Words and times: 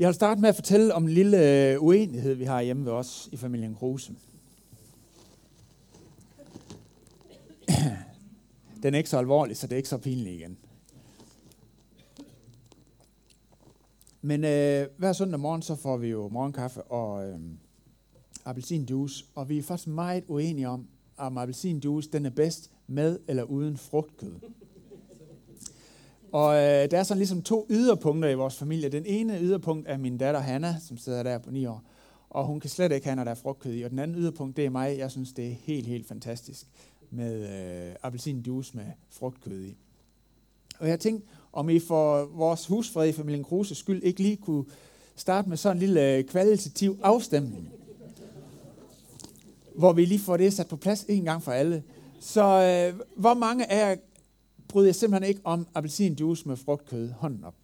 Jeg 0.00 0.06
vil 0.06 0.14
starte 0.14 0.40
med 0.40 0.48
at 0.48 0.54
fortælle 0.54 0.94
om 0.94 1.02
en 1.02 1.08
lille 1.08 1.70
øh, 1.70 1.82
uenighed, 1.82 2.34
vi 2.34 2.44
har 2.44 2.62
hjemme 2.62 2.84
ved 2.84 2.92
os 2.92 3.28
i 3.32 3.36
familien 3.36 3.74
Kruse. 3.74 4.12
Den 8.82 8.94
er 8.94 8.98
ikke 8.98 9.10
så 9.10 9.18
alvorlig, 9.18 9.56
så 9.56 9.66
det 9.66 9.72
er 9.72 9.76
ikke 9.76 9.88
så 9.88 9.98
pinligt 9.98 10.40
igen. 10.40 10.58
Men 14.22 14.44
øh, 14.44 14.86
hver 14.96 15.12
søndag 15.12 15.40
morgen, 15.40 15.62
så 15.62 15.76
får 15.76 15.96
vi 15.96 16.08
jo 16.08 16.28
morgenkaffe 16.28 16.82
og 16.82 17.28
øh, 17.28 17.38
appelsinjuice, 18.44 19.24
og 19.34 19.48
vi 19.48 19.58
er 19.58 19.62
faktisk 19.62 19.88
meget 19.88 20.24
uenige 20.28 20.68
om, 20.68 20.86
om 21.16 21.38
appelsinjuice 21.38 22.10
den 22.10 22.26
er 22.26 22.30
bedst 22.30 22.70
med 22.86 23.18
eller 23.28 23.42
uden 23.42 23.76
frugtkød. 23.76 24.34
Og 26.32 26.54
øh, 26.54 26.90
der 26.90 26.98
er 26.98 27.02
sådan 27.02 27.18
ligesom 27.18 27.42
to 27.42 27.66
yderpunkter 27.70 28.28
i 28.28 28.34
vores 28.34 28.56
familie. 28.56 28.88
Den 28.88 29.06
ene 29.06 29.40
yderpunkt 29.40 29.88
er 29.88 29.96
min 29.96 30.18
datter 30.18 30.40
Hanna, 30.40 30.76
som 30.88 30.96
sidder 30.96 31.22
der 31.22 31.38
på 31.38 31.50
9 31.50 31.66
år. 31.66 31.82
Og 32.30 32.46
hun 32.46 32.60
kan 32.60 32.70
slet 32.70 32.92
ikke 32.92 33.06
have, 33.06 33.16
når 33.16 33.24
der 33.24 33.30
er 33.30 33.34
frugtkød 33.34 33.74
i. 33.74 33.82
Og 33.82 33.90
den 33.90 33.98
anden 33.98 34.16
yderpunkt, 34.16 34.56
det 34.56 34.66
er 34.66 34.70
mig. 34.70 34.98
Jeg 34.98 35.10
synes, 35.10 35.32
det 35.32 35.46
er 35.46 35.54
helt, 35.60 35.86
helt 35.86 36.08
fantastisk 36.08 36.66
med 37.10 37.42
øh, 37.88 37.94
appelsinjuice 38.02 38.76
med 38.76 38.84
frugtkød 39.10 39.64
i. 39.64 39.76
Og 40.78 40.88
jeg 40.88 41.00
tænkte, 41.00 41.28
om 41.52 41.70
I 41.70 41.78
for 41.78 42.24
vores 42.24 42.66
husfred 42.66 43.08
i 43.08 43.12
familien 43.12 43.44
Kruse 43.44 43.74
skyld 43.74 44.02
ikke 44.02 44.22
lige 44.22 44.36
kunne 44.36 44.64
starte 45.16 45.48
med 45.48 45.56
sådan 45.56 45.76
en 45.76 45.80
lille 45.80 46.14
øh, 46.14 46.24
kvalitativ 46.24 46.98
afstemning. 47.02 47.68
Hvor 49.74 49.92
vi 49.92 50.04
lige 50.04 50.20
får 50.20 50.36
det 50.36 50.52
sat 50.52 50.68
på 50.68 50.76
plads 50.76 51.04
en 51.08 51.24
gang 51.24 51.42
for 51.42 51.52
alle. 51.52 51.82
Så 52.20 52.42
øh, 52.42 53.00
hvor 53.16 53.34
mange 53.34 53.72
af 53.72 53.90
jer 53.90 53.96
bryder 54.70 54.88
jeg 54.88 54.94
simpelthen 54.94 55.28
ikke 55.28 55.40
om 55.44 55.66
appelsinjuice 55.74 56.48
med 56.48 56.56
frugtkød. 56.56 57.10
Hånden 57.10 57.44
op. 57.44 57.54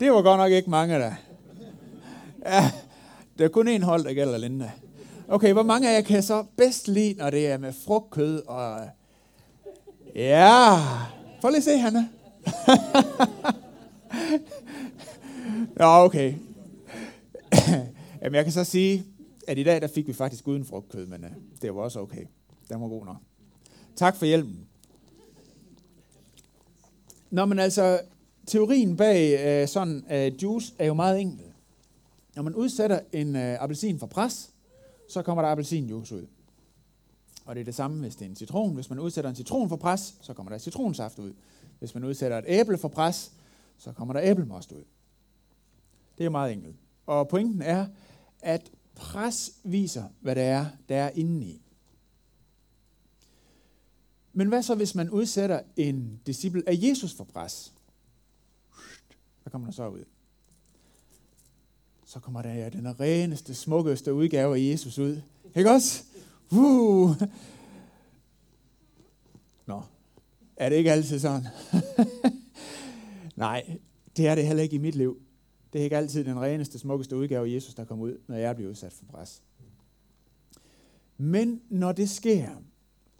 Det 0.00 0.12
var 0.12 0.22
godt 0.22 0.38
nok 0.38 0.52
ikke 0.52 0.70
mange 0.70 0.94
der. 0.94 1.14
Ja, 2.46 2.72
der 3.38 3.44
er 3.44 3.48
kun 3.48 3.68
en 3.68 3.82
hold, 3.82 4.04
der 4.04 4.14
gælder 4.14 4.38
Linda. 4.38 4.70
Okay, 5.28 5.52
hvor 5.52 5.62
mange 5.62 5.90
af 5.90 5.94
jer 5.94 6.00
kan 6.00 6.22
så 6.22 6.44
bedst 6.56 6.88
lide, 6.88 7.14
når 7.14 7.30
det 7.30 7.46
er 7.46 7.58
med 7.58 7.72
frugtkød 7.72 8.42
og... 8.46 8.88
Ja, 10.14 10.78
prøv 11.40 11.50
lige 11.50 11.58
at 11.58 11.64
se, 11.64 11.78
Hanna. 11.78 12.08
ja, 15.80 16.04
okay. 16.04 16.34
Jamen, 18.22 18.34
jeg 18.34 18.44
kan 18.44 18.52
så 18.52 18.64
sige, 18.64 19.04
at 19.48 19.58
i 19.58 19.62
dag, 19.62 19.80
der 19.80 19.86
fik 19.86 20.08
vi 20.08 20.12
faktisk 20.12 20.48
uden 20.48 20.64
frugtkød, 20.64 21.06
men 21.06 21.24
uh, 21.24 21.30
det 21.62 21.74
var 21.74 21.80
også 21.80 22.00
okay. 22.00 22.24
Den 22.68 22.80
var 22.80 22.88
god 22.88 23.06
nok. 23.06 23.16
Tak 23.96 24.16
for 24.16 24.26
hjælpen. 24.26 24.66
Nå, 27.32 27.44
men 27.44 27.58
altså, 27.58 28.00
teorien 28.46 28.96
bag 28.96 29.62
uh, 29.62 29.68
sådan 29.68 30.04
uh, 30.10 30.42
juice 30.42 30.74
er 30.78 30.86
jo 30.86 30.94
meget 30.94 31.20
enkel. 31.20 31.46
Når 32.36 32.42
man 32.42 32.54
udsætter 32.54 33.00
en 33.12 33.36
uh, 33.36 33.42
appelsin 33.42 33.98
for 33.98 34.06
pres, 34.06 34.50
så 35.08 35.22
kommer 35.22 35.42
der 35.42 35.50
appelsinjuice 35.50 36.16
ud. 36.16 36.26
Og 37.44 37.54
det 37.54 37.60
er 37.60 37.64
det 37.64 37.74
samme, 37.74 38.00
hvis 38.00 38.16
det 38.16 38.24
er 38.24 38.30
en 38.30 38.36
citron. 38.36 38.74
Hvis 38.74 38.90
man 38.90 38.98
udsætter 38.98 39.30
en 39.30 39.36
citron 39.36 39.68
for 39.68 39.76
pres, 39.76 40.14
så 40.20 40.34
kommer 40.34 40.52
der 40.52 40.58
citronsaft 40.58 41.18
ud. 41.18 41.32
Hvis 41.78 41.94
man 41.94 42.04
udsætter 42.04 42.38
et 42.38 42.44
æble 42.46 42.78
for 42.78 42.88
pres, 42.88 43.32
så 43.78 43.92
kommer 43.92 44.14
der 44.14 44.20
æblemost 44.22 44.72
ud. 44.72 44.84
Det 46.18 46.26
er 46.26 46.30
meget 46.30 46.52
enkelt. 46.52 46.76
Og 47.06 47.28
pointen 47.28 47.62
er, 47.62 47.86
at 48.40 48.70
pres 48.94 49.52
viser, 49.64 50.04
hvad 50.20 50.34
det 50.34 50.42
er, 50.42 50.66
der 50.88 50.96
er 50.96 51.10
indeni. 51.14 51.62
Men 54.32 54.48
hvad 54.48 54.62
så, 54.62 54.74
hvis 54.74 54.94
man 54.94 55.10
udsætter 55.10 55.60
en 55.76 56.20
disciple 56.26 56.62
af 56.66 56.78
Jesus 56.82 57.14
for 57.14 57.24
pres? 57.24 57.72
Hvad 59.42 59.50
kommer 59.50 59.68
der 59.68 59.72
så 59.72 59.88
ud? 59.88 60.04
Så 62.06 62.20
kommer 62.20 62.42
der 62.42 62.54
ja, 62.54 62.68
den 62.68 63.00
reneste, 63.00 63.54
smukkeste 63.54 64.14
udgave 64.14 64.56
af 64.56 64.60
Jesus 64.60 64.98
ud. 64.98 65.20
Ikke 65.56 65.70
også? 65.70 66.04
Uh. 66.50 67.22
Nå, 69.66 69.82
er 70.56 70.68
det 70.68 70.76
ikke 70.76 70.92
altid 70.92 71.18
sådan? 71.18 71.46
Nej, 73.36 73.78
det 74.16 74.26
er 74.26 74.34
det 74.34 74.46
heller 74.46 74.62
ikke 74.62 74.76
i 74.76 74.78
mit 74.78 74.94
liv. 74.94 75.22
Det 75.72 75.78
er 75.78 75.84
ikke 75.84 75.96
altid 75.96 76.24
den 76.24 76.40
reneste, 76.40 76.78
smukkeste 76.78 77.16
udgave 77.16 77.46
af 77.48 77.54
Jesus, 77.54 77.74
der 77.74 77.84
kommer 77.84 78.04
ud, 78.04 78.18
når 78.26 78.36
jeg 78.36 78.56
bliver 78.56 78.70
udsat 78.70 78.92
for 78.92 79.04
pres. 79.04 79.42
Men 81.16 81.60
når 81.68 81.92
det 81.92 82.10
sker, 82.10 82.48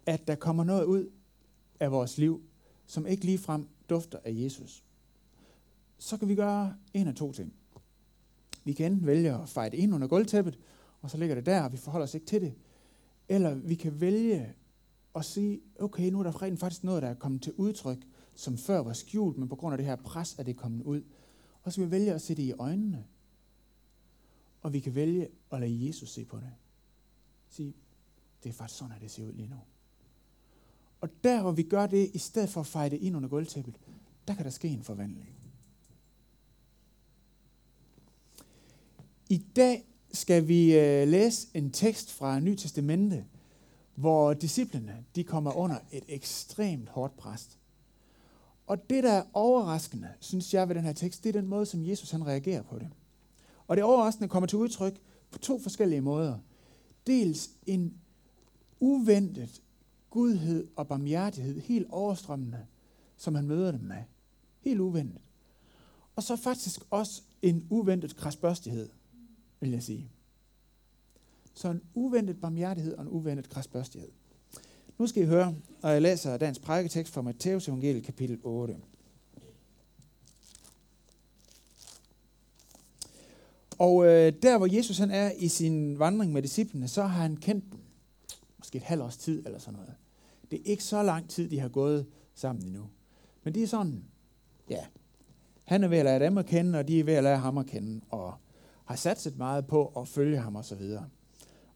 at 0.05 0.27
der 0.27 0.35
kommer 0.35 0.63
noget 0.63 0.85
ud 0.85 1.09
af 1.79 1.91
vores 1.91 2.17
liv, 2.17 2.41
som 2.85 3.07
ikke 3.07 3.25
ligefrem 3.25 3.67
dufter 3.89 4.19
af 4.23 4.31
Jesus, 4.33 4.83
så 5.97 6.17
kan 6.17 6.27
vi 6.27 6.35
gøre 6.35 6.75
en 6.93 7.07
af 7.07 7.15
to 7.15 7.31
ting. 7.31 7.53
Vi 8.63 8.73
kan 8.73 8.91
enten 8.91 9.07
vælge 9.07 9.33
at 9.33 9.49
fejre 9.49 9.69
det 9.69 9.77
ind 9.77 9.95
under 9.95 10.07
gulvtæppet, 10.07 10.59
og 11.01 11.09
så 11.09 11.17
ligger 11.17 11.35
det 11.35 11.45
der, 11.45 11.61
og 11.61 11.71
vi 11.71 11.77
forholder 11.77 12.03
os 12.03 12.13
ikke 12.13 12.25
til 12.25 12.41
det. 12.41 12.53
Eller 13.29 13.55
vi 13.55 13.75
kan 13.75 14.01
vælge 14.01 14.53
at 15.15 15.25
sige, 15.25 15.61
okay, 15.79 16.11
nu 16.11 16.19
er 16.19 16.23
der 16.23 16.41
rent 16.41 16.59
faktisk 16.59 16.83
noget, 16.83 17.03
der 17.03 17.09
er 17.09 17.13
kommet 17.13 17.41
til 17.41 17.53
udtryk, 17.53 18.07
som 18.35 18.57
før 18.57 18.79
var 18.79 18.93
skjult, 18.93 19.37
men 19.37 19.49
på 19.49 19.55
grund 19.55 19.73
af 19.73 19.77
det 19.77 19.87
her 19.87 19.95
pres 19.95 20.35
er 20.39 20.43
det 20.43 20.57
kommet 20.57 20.83
ud. 20.83 21.01
Og 21.63 21.73
så 21.73 21.81
kan 21.81 21.85
vi 21.85 21.91
vælge 21.91 22.13
at 22.13 22.21
se 22.21 22.35
det 22.35 22.43
i 22.43 22.51
øjnene. 22.51 23.05
Og 24.61 24.73
vi 24.73 24.79
kan 24.79 24.95
vælge 24.95 25.27
at 25.51 25.59
lade 25.59 25.87
Jesus 25.87 26.09
se 26.09 26.25
på 26.25 26.37
det. 26.37 26.51
Sige, 27.49 27.73
det 28.43 28.49
er 28.49 28.53
faktisk 28.53 28.79
sådan, 28.79 28.95
at 28.95 29.01
det 29.01 29.11
ser 29.11 29.23
ud 29.23 29.33
lige 29.33 29.47
nu. 29.47 29.55
Og 31.03 31.09
der, 31.23 31.41
hvor 31.41 31.51
vi 31.51 31.63
gør 31.63 31.87
det, 31.87 32.11
i 32.13 32.17
stedet 32.17 32.49
for 32.49 32.61
at 32.61 32.67
fejre 32.67 32.89
det 32.89 33.01
ind 33.01 33.15
under 33.15 33.29
gulvtæppet, 33.29 33.75
der 34.27 34.35
kan 34.35 34.45
der 34.45 34.51
ske 34.51 34.67
en 34.67 34.83
forvandling. 34.83 35.29
I 39.29 39.37
dag 39.55 39.85
skal 40.11 40.47
vi 40.47 40.79
øh, 40.79 41.07
læse 41.07 41.47
en 41.53 41.71
tekst 41.71 42.11
fra 42.11 42.39
Ny 42.39 42.55
Testamente, 42.55 43.25
hvor 43.95 44.33
disciplene 44.33 45.05
de 45.15 45.23
kommer 45.23 45.51
under 45.51 45.77
et 45.91 46.03
ekstremt 46.07 46.89
hårdt 46.89 47.17
pres. 47.17 47.57
Og 48.67 48.89
det, 48.89 49.03
der 49.03 49.11
er 49.11 49.23
overraskende, 49.33 50.09
synes 50.19 50.53
jeg 50.53 50.67
ved 50.67 50.75
den 50.75 50.83
her 50.83 50.93
tekst, 50.93 51.23
det 51.23 51.35
er 51.35 51.41
den 51.41 51.49
måde, 51.49 51.65
som 51.65 51.85
Jesus 51.85 52.11
han 52.11 52.27
reagerer 52.27 52.61
på 52.61 52.79
det. 52.79 52.89
Og 53.67 53.77
det 53.77 53.83
overraskende 53.83 54.29
kommer 54.29 54.47
til 54.47 54.57
udtryk 54.57 54.99
på 55.31 55.39
to 55.39 55.59
forskellige 55.59 56.01
måder. 56.01 56.37
Dels 57.07 57.49
en 57.65 57.93
uventet 58.79 59.61
gudhed 60.13 60.67
og 60.75 60.87
barmhjertighed, 60.87 61.59
helt 61.59 61.87
overstrømmende, 61.89 62.65
som 63.17 63.35
han 63.35 63.47
møder 63.47 63.71
dem 63.71 63.81
med. 63.81 64.03
Helt 64.61 64.79
uventet. 64.79 65.21
Og 66.15 66.23
så 66.23 66.35
faktisk 66.35 66.81
også 66.89 67.21
en 67.41 67.67
uventet 67.69 68.15
krasbørstighed, 68.15 68.89
vil 69.59 69.71
jeg 69.71 69.83
sige. 69.83 70.11
Så 71.53 71.69
en 71.69 71.81
uventet 71.93 72.41
barmhjertighed 72.41 72.93
og 72.93 73.01
en 73.01 73.09
uventet 73.09 73.49
krasbørstighed. 73.49 74.09
Nu 74.97 75.07
skal 75.07 75.23
I 75.23 75.25
høre, 75.25 75.55
og 75.81 75.91
jeg 75.91 76.01
læser 76.01 76.37
dagens 76.37 76.59
prædiketekst 76.59 77.13
fra 77.13 77.21
Matteus 77.21 77.67
evangeliet 77.67 78.03
kapitel 78.03 78.39
8. 78.43 78.77
Og 83.77 84.05
øh, 84.05 84.33
der, 84.43 84.57
hvor 84.57 84.75
Jesus 84.75 84.97
han 84.97 85.11
er 85.11 85.31
i 85.31 85.47
sin 85.47 85.99
vandring 85.99 86.33
med 86.33 86.41
disciplene, 86.41 86.87
så 86.87 87.01
har 87.01 87.21
han 87.21 87.37
kendt 87.37 87.71
dem. 87.71 87.79
Måske 88.57 88.77
et 88.77 88.83
halvt 88.83 89.03
års 89.03 89.17
tid 89.17 89.45
eller 89.45 89.59
sådan 89.59 89.79
noget. 89.79 89.95
Det 90.53 90.61
er 90.61 90.71
ikke 90.71 90.83
så 90.83 91.03
lang 91.03 91.29
tid, 91.29 91.49
de 91.49 91.59
har 91.59 91.69
gået 91.69 92.05
sammen 92.33 92.65
endnu. 92.65 92.89
Men 93.43 93.53
det 93.53 93.63
er 93.63 93.67
sådan, 93.67 94.05
ja, 94.69 94.85
han 95.63 95.83
er 95.83 95.87
ved 95.87 95.97
at 95.97 96.05
lære 96.05 96.19
dem 96.19 96.37
at 96.37 96.45
kende, 96.45 96.79
og 96.79 96.87
de 96.87 96.99
er 96.99 97.03
ved 97.03 97.13
at 97.13 97.23
lære 97.23 97.37
ham 97.37 97.57
at 97.57 97.65
kende, 97.65 98.01
og 98.09 98.33
har 98.85 98.95
satset 98.95 99.37
meget 99.37 99.67
på 99.67 99.85
at 99.87 100.07
følge 100.07 100.37
ham 100.37 100.55
osv. 100.55 100.81
Og, 100.81 101.05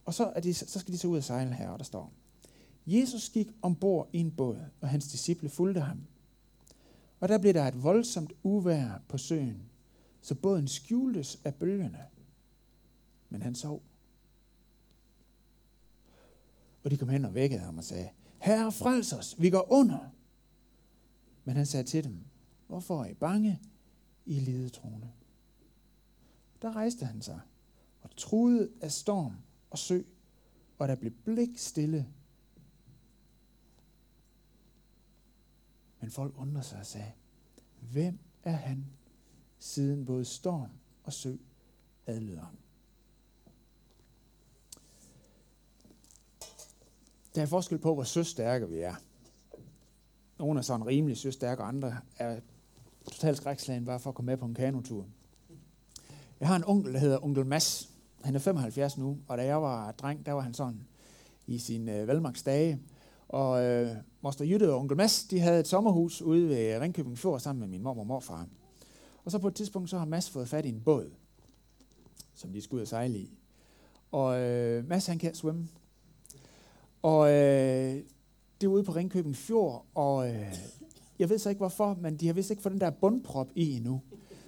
og 0.05 0.13
så, 0.13 0.31
er 0.35 0.39
de, 0.39 0.53
så 0.53 0.79
skal 0.79 0.93
de 0.93 0.97
så 0.97 1.07
ud 1.07 1.17
og 1.17 1.23
sejle 1.23 1.53
her, 1.53 1.69
og 1.69 1.79
der 1.79 1.85
står, 1.85 2.13
Jesus 2.87 3.29
gik 3.29 3.47
ombord 3.61 4.09
i 4.13 4.19
en 4.19 4.31
båd, 4.31 4.59
og 4.81 4.89
hans 4.89 5.07
disciple 5.07 5.49
fulgte 5.49 5.81
ham. 5.81 6.01
Og 7.19 7.29
der 7.29 7.37
blev 7.37 7.53
der 7.53 7.63
et 7.63 7.83
voldsomt 7.83 8.33
uvær 8.43 9.01
på 9.07 9.17
søen, 9.17 9.61
så 10.21 10.35
båden 10.35 10.67
skjultes 10.67 11.39
af 11.43 11.55
bølgerne. 11.55 12.01
Men 13.29 13.41
han 13.41 13.55
sov. 13.55 13.81
Og 16.83 16.91
de 16.91 16.97
kom 16.97 17.09
hen 17.09 17.25
og 17.25 17.33
vækkede 17.33 17.61
ham 17.61 17.77
og 17.77 17.83
sagde, 17.83 18.09
Herre, 18.47 18.71
frels 18.71 19.13
os, 19.13 19.41
vi 19.41 19.49
går 19.49 19.71
under. 19.71 20.09
Men 21.43 21.55
han 21.55 21.65
sagde 21.65 21.83
til 21.83 22.03
dem, 22.03 22.19
hvorfor 22.67 23.03
er 23.03 23.09
I 23.09 23.13
bange, 23.13 23.61
I 24.25 24.39
lidetroende? 24.39 25.11
Der 26.61 26.75
rejste 26.75 27.05
han 27.05 27.21
sig 27.21 27.39
og 28.01 28.09
truede 28.15 28.69
af 28.81 28.91
storm 28.91 29.33
og 29.69 29.77
sø, 29.77 30.01
og 30.77 30.87
der 30.87 30.95
blev 30.95 31.11
blik 31.11 31.57
stille 31.57 32.07
Men 35.99 36.11
folk 36.11 36.37
undrede 36.37 36.63
sig 36.63 36.79
og 36.79 36.85
sagde, 36.85 37.11
hvem 37.81 38.19
er 38.43 38.55
han, 38.55 38.85
siden 39.59 40.05
både 40.05 40.25
storm 40.25 40.69
og 41.03 41.13
sø 41.13 41.35
adlyder 42.05 42.41
ham? 42.41 42.57
Der 47.37 47.43
er 47.43 47.47
forskel 47.47 47.77
på, 47.77 47.93
hvor 47.93 48.03
søstærke 48.03 48.69
vi 48.69 48.79
er. 48.79 48.95
Nogle 50.39 50.59
er 50.59 50.61
sådan 50.61 50.87
rimelig 50.87 51.17
søstærke, 51.17 51.61
og 51.61 51.67
andre 51.67 51.97
er 52.17 52.39
totalt 53.11 53.37
skrækslagen 53.37 53.85
bare 53.85 53.99
for 53.99 54.09
at 54.09 54.15
komme 54.15 54.31
med 54.31 54.37
på 54.37 54.45
en 54.45 54.53
kanotur. 54.53 55.05
Jeg 56.39 56.47
har 56.47 56.55
en 56.55 56.63
onkel, 56.67 56.93
der 56.93 56.99
hedder 56.99 57.23
onkel 57.23 57.45
Mads. 57.45 57.89
Han 58.23 58.35
er 58.35 58.39
75 58.39 58.97
nu, 58.97 59.17
og 59.27 59.37
da 59.37 59.45
jeg 59.45 59.61
var 59.61 59.91
dreng, 59.91 60.25
der 60.25 60.31
var 60.31 60.41
han 60.41 60.53
sådan 60.53 60.87
i 61.47 61.57
sin 61.57 61.89
øh, 61.89 62.07
velmagsdage. 62.07 62.79
Og 63.27 63.63
øh, 63.63 63.95
Moster 64.21 64.45
Jytte 64.45 64.73
og 64.73 64.79
onkel 64.79 64.97
Mads, 64.97 65.23
de 65.23 65.39
havde 65.39 65.59
et 65.59 65.67
sommerhus 65.67 66.21
ude 66.21 66.49
ved 66.49 66.79
Ringkøbing 66.79 67.17
Fjord 67.17 67.39
sammen 67.39 67.59
med 67.59 67.67
min 67.67 67.83
mor 67.83 67.99
og 67.99 68.07
morfar. 68.07 68.47
Og 69.25 69.31
så 69.31 69.39
på 69.39 69.47
et 69.47 69.55
tidspunkt, 69.55 69.89
så 69.89 69.97
har 69.97 70.05
Mads 70.05 70.29
fået 70.29 70.49
fat 70.49 70.65
i 70.65 70.69
en 70.69 70.81
båd, 70.81 71.11
som 72.35 72.53
de 72.53 72.61
skulle 72.61 72.79
ud 72.79 72.81
og 72.81 72.87
sejle 72.87 73.17
i. 73.17 73.37
Og 74.11 74.39
øh, 74.39 74.87
Mads, 74.87 75.05
han 75.05 75.19
kan 75.19 75.35
svømme. 75.35 75.67
Og 77.01 77.29
øh, 77.29 77.95
det 78.61 78.67
er 78.67 78.67
ude 78.67 78.83
på 78.83 78.91
Ringkøbing 78.91 79.35
Fjord, 79.35 79.85
og 79.95 80.29
øh, 80.29 80.53
jeg 81.19 81.29
ved 81.29 81.39
så 81.39 81.49
ikke 81.49 81.59
hvorfor, 81.59 81.97
men 82.01 82.17
de 82.17 82.27
har 82.27 82.33
vist 82.33 82.49
ikke 82.49 82.63
fået 82.63 82.73
den 82.73 82.81
der 82.81 82.89
bundprop 82.89 83.49
i 83.55 83.75
endnu. 83.75 84.01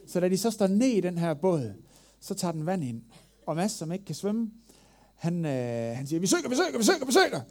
Så 0.07 0.19
da 0.19 0.29
de 0.29 0.37
så 0.37 0.51
står 0.51 0.67
ned 0.67 0.87
i 0.87 1.01
den 1.01 1.17
her 1.17 1.33
båd, 1.33 1.73
så 2.19 2.33
tager 2.33 2.51
den 2.51 2.65
vand 2.65 2.83
ind. 2.83 3.01
Og 3.45 3.55
Mads, 3.55 3.71
som 3.71 3.91
ikke 3.91 4.05
kan 4.05 4.15
svømme, 4.15 4.51
han, 5.15 5.45
øh, 5.45 5.95
han 5.95 6.07
siger, 6.07 6.19
vi 6.19 6.27
synger, 6.27 6.49
vi 6.49 6.55
synger, 6.55 6.77
vi 6.77 6.83
synger, 6.83 7.05
vi 7.05 7.11
synger. 7.11 7.41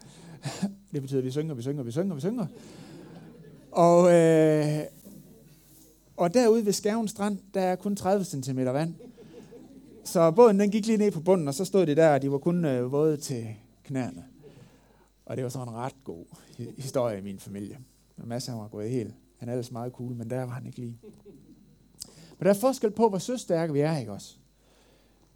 det 0.92 1.02
betyder, 1.02 1.22
vi 1.22 1.30
synger, 1.30 1.54
vi 1.54 1.62
synger, 1.62 1.82
vi 1.82 1.90
synger, 1.90 2.14
vi 2.14 2.20
synger. 2.20 2.46
Og, 3.72 4.14
øh, 4.14 4.84
og 6.16 6.34
derude 6.34 6.66
ved 6.66 6.72
Skærven 6.72 7.08
Strand, 7.08 7.38
der 7.54 7.60
er 7.60 7.76
kun 7.76 7.96
30 7.96 8.24
cm 8.24 8.58
vand. 8.58 8.94
Så 10.04 10.30
båden 10.30 10.60
den 10.60 10.70
gik 10.70 10.86
lige 10.86 10.98
ned 10.98 11.10
på 11.10 11.20
bunden, 11.20 11.48
og 11.48 11.54
så 11.54 11.64
stod 11.64 11.86
de 11.86 11.96
der, 11.96 12.14
og 12.14 12.22
de 12.22 12.30
var 12.32 12.38
kun 12.38 12.64
øh, 12.64 12.92
våde 12.92 13.16
til 13.16 13.46
knæerne. 13.84 14.24
Og 15.28 15.36
det 15.36 15.44
var 15.44 15.50
sådan 15.50 15.68
en 15.68 15.74
ret 15.74 16.04
god 16.04 16.24
historie 16.78 17.18
i 17.18 17.22
min 17.22 17.38
familie. 17.38 17.78
Og 18.16 18.28
Mads 18.28 18.46
han 18.46 18.58
var 18.58 18.68
gået 18.68 18.90
helt. 18.90 19.14
Han 19.36 19.48
er 19.48 19.52
ellers 19.52 19.72
meget 19.72 19.92
cool, 19.92 20.14
men 20.14 20.30
der 20.30 20.42
var 20.42 20.52
han 20.52 20.66
ikke 20.66 20.78
lige. 20.78 20.98
Men 22.38 22.44
der 22.46 22.50
er 22.50 22.54
forskel 22.54 22.90
på, 22.90 23.08
hvor 23.08 23.18
søstærke 23.18 23.72
vi 23.72 23.80
er, 23.80 23.98
ikke 23.98 24.12
også? 24.12 24.36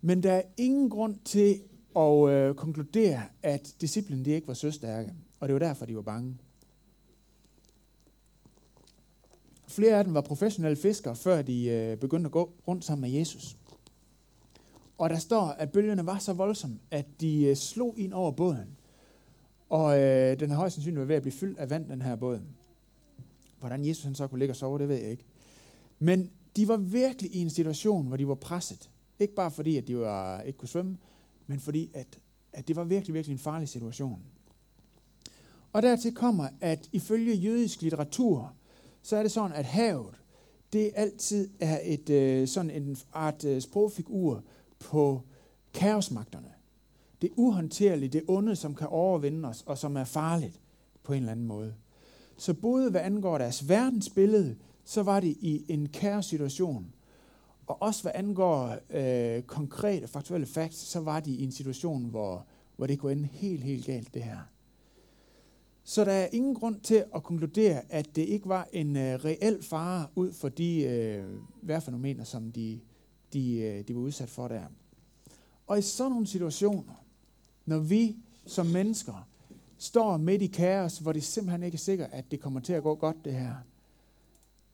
Men 0.00 0.22
der 0.22 0.32
er 0.32 0.42
ingen 0.56 0.90
grund 0.90 1.16
til 1.24 1.62
at 1.96 2.28
øh, 2.28 2.54
konkludere, 2.54 3.22
at 3.42 3.74
disciplen 3.80 4.24
de 4.24 4.30
ikke 4.30 4.48
var 4.48 4.54
søstærke. 4.54 5.14
Og 5.40 5.48
det 5.48 5.52
var 5.52 5.58
derfor, 5.58 5.86
de 5.86 5.96
var 5.96 6.02
bange. 6.02 6.38
Flere 9.66 9.98
af 9.98 10.04
dem 10.04 10.14
var 10.14 10.20
professionelle 10.20 10.76
fiskere, 10.76 11.16
før 11.16 11.42
de 11.42 11.68
øh, 11.68 11.96
begyndte 11.96 12.28
at 12.28 12.32
gå 12.32 12.52
rundt 12.68 12.84
sammen 12.84 13.10
med 13.10 13.18
Jesus. 13.18 13.56
Og 14.98 15.10
der 15.10 15.18
står, 15.18 15.42
at 15.46 15.72
bølgerne 15.72 16.06
var 16.06 16.18
så 16.18 16.32
voldsomme, 16.32 16.78
at 16.90 17.06
de 17.20 17.44
øh, 17.44 17.56
slog 17.56 17.98
ind 17.98 18.12
over 18.12 18.30
båden. 18.30 18.76
Og 19.72 20.00
øh, 20.00 20.40
den 20.40 20.50
har 20.50 20.56
højst 20.56 20.74
sandsynligt 20.74 20.98
været 20.98 21.08
ved 21.08 21.16
at 21.16 21.22
blive 21.22 21.32
fyldt 21.32 21.58
af 21.58 21.70
vand, 21.70 21.88
den 21.88 22.02
her 22.02 22.16
båd. 22.16 22.40
Hvordan 23.58 23.84
Jesus 23.84 24.04
han 24.04 24.14
så 24.14 24.26
kunne 24.26 24.38
ligge 24.38 24.52
og 24.52 24.56
sove, 24.56 24.78
det 24.78 24.88
ved 24.88 24.96
jeg 24.96 25.10
ikke. 25.10 25.24
Men 25.98 26.30
de 26.56 26.68
var 26.68 26.76
virkelig 26.76 27.34
i 27.34 27.38
en 27.38 27.50
situation, 27.50 28.06
hvor 28.06 28.16
de 28.16 28.28
var 28.28 28.34
presset. 28.34 28.90
Ikke 29.18 29.34
bare 29.34 29.50
fordi, 29.50 29.76
at 29.76 29.88
de 29.88 29.96
var, 29.98 30.40
ikke 30.40 30.58
kunne 30.58 30.68
svømme, 30.68 30.98
men 31.46 31.60
fordi, 31.60 31.90
at, 31.94 32.18
at 32.52 32.68
det 32.68 32.76
var 32.76 32.84
virkelig, 32.84 33.14
virkelig 33.14 33.32
en 33.32 33.38
farlig 33.38 33.68
situation. 33.68 34.22
Og 35.72 35.82
dertil 35.82 36.14
kommer, 36.14 36.48
at 36.60 36.88
ifølge 36.92 37.34
jødisk 37.34 37.82
litteratur, 37.82 38.54
så 39.02 39.16
er 39.16 39.22
det 39.22 39.32
sådan, 39.32 39.56
at 39.56 39.64
havet, 39.64 40.14
det 40.72 40.90
altid 40.94 41.50
er 41.60 41.80
et 41.84 42.10
øh, 42.10 42.48
sådan 42.48 42.70
en 42.70 42.96
art 43.12 43.44
øh, 43.44 43.60
sprogfigur 43.60 44.42
på 44.78 45.22
kaosmagterne. 45.74 46.52
Det 47.22 47.30
uhåndterlige, 47.36 48.08
det 48.08 48.22
onde, 48.28 48.56
som 48.56 48.74
kan 48.74 48.86
overvinde 48.86 49.48
os, 49.48 49.62
og 49.66 49.78
som 49.78 49.96
er 49.96 50.04
farligt 50.04 50.60
på 51.02 51.12
en 51.12 51.18
eller 51.18 51.32
anden 51.32 51.46
måde. 51.46 51.74
Så 52.36 52.54
både 52.54 52.90
hvad 52.90 53.00
angår 53.00 53.38
deres 53.38 53.68
verdensbillede, 53.68 54.56
så 54.84 55.02
var 55.02 55.20
det 55.20 55.36
i 55.40 55.64
en 55.68 55.88
kære 55.88 56.22
situation. 56.22 56.94
Og 57.66 57.82
også 57.82 58.02
hvad 58.02 58.12
angår 58.14 58.76
øh, 58.90 59.42
konkrete, 59.42 60.08
faktuelle 60.08 60.46
facts, 60.46 60.78
så 60.78 61.00
var 61.00 61.20
de 61.20 61.34
i 61.34 61.44
en 61.44 61.52
situation, 61.52 62.04
hvor, 62.04 62.46
hvor 62.76 62.86
det 62.86 62.98
kunne 62.98 63.12
ende 63.12 63.28
helt, 63.32 63.64
helt 63.64 63.86
galt, 63.86 64.14
det 64.14 64.22
her. 64.22 64.38
Så 65.84 66.04
der 66.04 66.12
er 66.12 66.28
ingen 66.32 66.54
grund 66.54 66.80
til 66.80 67.04
at 67.14 67.22
konkludere, 67.22 67.82
at 67.92 68.16
det 68.16 68.22
ikke 68.22 68.48
var 68.48 68.68
en 68.72 68.96
øh, 68.96 69.24
reel 69.24 69.62
fare 69.62 70.06
ud 70.14 70.32
for 70.32 70.48
de 70.48 70.82
øh, 70.82 71.24
vejrfænomener, 71.62 72.24
som 72.24 72.52
de, 72.52 72.80
de, 73.32 73.58
øh, 73.58 73.88
de 73.88 73.94
var 73.94 74.00
udsat 74.00 74.30
for 74.30 74.48
der. 74.48 74.64
Og 75.66 75.78
i 75.78 75.82
sådan 75.82 76.12
nogle 76.12 76.26
situationer, 76.26 77.01
når 77.66 77.78
vi 77.78 78.16
som 78.46 78.66
mennesker 78.66 79.28
står 79.78 80.16
midt 80.16 80.42
i 80.42 80.46
kaos, 80.46 80.98
hvor 80.98 81.12
det 81.12 81.22
simpelthen 81.22 81.62
ikke 81.62 81.76
er 81.76 81.78
sikkert, 81.78 82.10
at 82.12 82.30
det 82.30 82.40
kommer 82.40 82.60
til 82.60 82.72
at 82.72 82.82
gå 82.82 82.94
godt 82.94 83.16
det 83.24 83.32
her, 83.32 83.54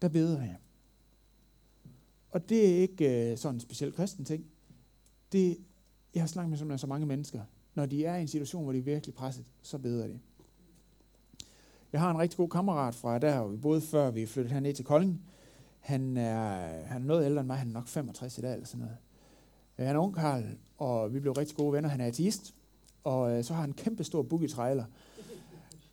der 0.02 0.08
beder 0.08 0.40
jeg. 0.40 0.56
Og 2.31 2.49
det 2.49 2.70
er 2.70 2.81
ikke 2.81 3.31
øh, 3.31 3.38
sådan 3.38 3.55
en 3.55 3.61
speciel 3.61 3.93
kristen 3.93 4.25
ting. 4.25 4.46
Det, 5.32 5.58
jeg 6.14 6.23
har 6.23 6.26
snakket 6.29 6.67
med 6.67 6.79
så 6.79 6.87
mange 6.87 7.06
mennesker. 7.06 7.40
Når 7.75 7.87
de 7.87 8.05
er 8.05 8.17
i 8.17 8.20
en 8.20 8.29
situation, 8.29 8.62
hvor 8.62 8.73
de 8.73 8.79
er 8.79 8.82
virkelig 8.82 9.14
presset, 9.14 9.44
så 9.62 9.79
beder 9.79 10.06
de. 10.06 10.19
Jeg 11.93 12.00
har 12.00 12.11
en 12.11 12.19
rigtig 12.19 12.37
god 12.37 12.49
kammerat 12.49 12.94
fra 12.94 13.19
der, 13.19 13.40
hvor 13.40 13.49
vi 13.49 13.56
boede 13.56 13.81
før 13.81 14.11
vi 14.11 14.26
flyttede 14.26 14.55
herned 14.55 14.75
til 14.75 14.85
Kolding. 14.85 15.23
Han 15.81 16.17
er, 16.17 16.50
han 16.87 17.02
er 17.02 17.06
noget 17.06 17.25
ældre 17.25 17.40
end 17.40 17.46
mig, 17.46 17.56
han 17.56 17.69
er 17.69 17.73
nok 17.73 17.88
65 17.88 18.38
i 18.38 18.40
dag 18.40 18.52
eller 18.52 18.67
sådan 18.67 18.81
noget. 18.81 18.96
Han 19.76 19.96
er 19.96 20.00
ung 20.00 20.14
Karl, 20.14 20.44
og 20.79 21.14
vi 21.14 21.20
blev 21.20 21.32
rigtig 21.32 21.56
gode 21.56 21.73
venner. 21.73 21.88
Han 21.88 22.00
er 22.00 22.06
ateist, 22.06 22.55
og 23.05 23.33
øh, 23.33 23.45
så 23.45 23.55
har 23.55 23.61
han 23.61 23.71
en 23.71 23.75
kæmpe 23.75 24.05
stor 24.05 24.23
boogie 24.23 24.49
trailer 24.49 24.85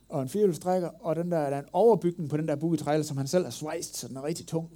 og 0.08 0.22
en 0.22 0.28
firehjulstrækker, 0.28 0.88
og 1.00 1.16
den 1.16 1.32
der, 1.32 1.50
der 1.50 1.56
er 1.56 1.62
en 1.62 1.68
overbygning 1.72 2.30
på 2.30 2.36
den 2.36 2.48
der 2.48 2.56
boogie 2.56 2.78
trailer, 2.78 3.04
som 3.04 3.16
han 3.16 3.26
selv 3.26 3.44
har 3.44 3.50
svejst, 3.50 3.96
så 3.96 4.08
den 4.08 4.16
er 4.16 4.24
rigtig 4.24 4.46
tung. 4.46 4.70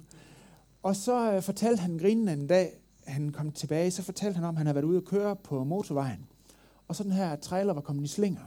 Og 0.83 0.95
så 0.95 1.33
øh, 1.33 1.41
fortalte 1.41 1.81
han 1.81 1.97
grinende 1.97 2.33
en 2.33 2.47
dag, 2.47 2.81
han 3.03 3.29
kom 3.29 3.51
tilbage, 3.51 3.91
så 3.91 4.03
fortalte 4.03 4.35
han 4.35 4.45
om, 4.45 4.55
at 4.55 4.57
han 4.57 4.67
havde 4.67 4.75
været 4.75 4.85
ude 4.85 4.97
at 4.97 5.05
køre 5.05 5.35
på 5.35 5.63
motorvejen. 5.63 6.27
Og 6.87 6.95
så 6.95 7.03
den 7.03 7.11
her 7.11 7.35
trailer 7.35 7.73
var 7.73 7.81
kommet 7.81 8.03
i 8.03 8.07
slinger. 8.07 8.41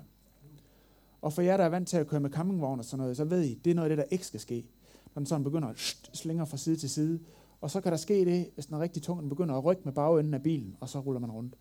Og 1.22 1.32
for 1.32 1.42
jer, 1.42 1.56
der 1.56 1.64
er 1.64 1.68
vant 1.68 1.88
til 1.88 1.96
at 1.96 2.06
køre 2.06 2.20
med 2.20 2.30
campingvogn 2.30 2.78
og 2.78 2.84
sådan 2.84 2.98
noget, 2.98 3.16
så 3.16 3.24
ved 3.24 3.42
I, 3.42 3.54
det 3.54 3.70
er 3.70 3.74
noget 3.74 3.90
af 3.90 3.96
det, 3.96 4.04
der 4.04 4.10
ikke 4.10 4.26
skal 4.26 4.40
ske. 4.40 4.66
Når 5.14 5.20
den 5.20 5.26
sådan 5.26 5.44
begynder 5.44 5.68
at 5.68 5.76
slinger 6.12 6.44
fra 6.44 6.56
side 6.56 6.76
til 6.76 6.90
side. 6.90 7.20
Og 7.60 7.70
så 7.70 7.80
kan 7.80 7.92
der 7.92 7.98
ske 7.98 8.24
det, 8.24 8.50
hvis 8.54 8.66
den 8.66 8.74
er 8.74 8.80
rigtig 8.80 9.02
tung, 9.02 9.20
den 9.20 9.28
begynder 9.28 9.54
at 9.54 9.64
rykke 9.64 9.82
med 9.84 9.92
bagenden 9.92 10.34
af 10.34 10.42
bilen, 10.42 10.76
og 10.80 10.88
så 10.88 11.00
ruller 11.00 11.20
man 11.20 11.30
rundt. 11.30 11.54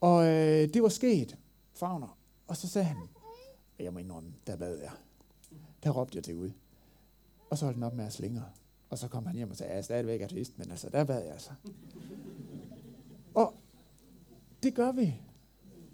Og 0.00 0.26
øh, 0.26 0.74
det 0.74 0.82
var 0.82 0.88
sket, 0.88 1.38
Fagner. 1.72 2.18
Og 2.46 2.56
så 2.56 2.68
sagde 2.68 2.86
han, 2.86 2.96
jeg 3.78 3.92
må 3.92 3.98
indrømme, 3.98 4.32
der 4.46 4.56
bad 4.56 4.78
jeg. 4.78 4.92
Der 5.82 5.90
råbte 5.90 6.16
jeg 6.16 6.24
til 6.24 6.34
Gud. 6.34 6.50
Og 7.50 7.58
så 7.58 7.64
holdt 7.64 7.76
den 7.76 7.82
op 7.82 7.94
med 7.94 8.04
at 8.04 8.12
slinge. 8.12 8.42
Og 8.90 8.98
så 8.98 9.08
kom 9.08 9.26
han 9.26 9.36
hjem 9.36 9.50
og 9.50 9.56
sagde, 9.56 9.72
jeg 9.72 9.78
er 9.78 9.82
stadigvæk 9.82 10.20
ateist, 10.20 10.58
men 10.58 10.70
altså, 10.70 10.88
der 10.90 11.04
bad 11.04 11.22
jeg 11.22 11.32
altså. 11.32 11.50
og 13.34 13.54
det 14.62 14.74
gør 14.74 14.92
vi. 14.92 15.20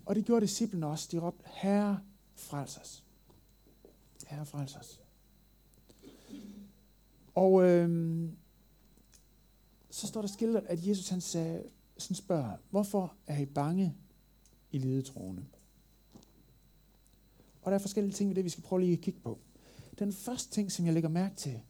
Og 0.07 0.15
det 0.15 0.25
gjorde 0.25 0.41
disciplene 0.41 0.87
også. 0.87 1.09
De 1.13 1.19
råbte, 1.19 1.45
Herre, 1.47 2.01
frels 2.35 2.77
os. 2.77 3.05
Herre, 4.27 4.47
frels 4.47 4.77
os. 4.77 5.01
Og 7.35 7.63
øhm, 7.63 8.37
så 9.91 10.07
står 10.07 10.21
der 10.21 10.29
skildret, 10.29 10.65
at 10.67 10.87
Jesus 10.87 11.09
han 11.09 11.21
sagde, 11.21 11.63
sådan 12.03 12.17
spørger, 12.17 12.53
hvorfor 12.71 13.15
er 13.27 13.39
I 13.39 13.47
bange 13.47 13.95
i 14.71 14.79
ledetroende? 14.79 15.45
Og 17.63 17.71
der 17.71 17.79
er 17.79 17.81
forskellige 17.81 18.15
ting 18.15 18.29
ved 18.29 18.37
det, 18.37 18.45
vi 18.45 18.49
skal 18.49 18.65
prøve 18.65 18.81
lige 18.81 18.93
at 18.93 19.01
kigge 19.01 19.21
på. 19.21 19.39
Den 19.99 20.13
første 20.13 20.51
ting, 20.51 20.73
som 20.73 20.87
jeg 20.87 20.95
lægger 20.95 21.09
mærke 21.09 21.35
til, 21.35 21.61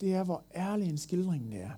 det 0.00 0.14
er, 0.14 0.24
hvor 0.24 0.44
ærlig 0.54 0.88
en 0.88 0.98
skildring 0.98 1.54
er. 1.54 1.70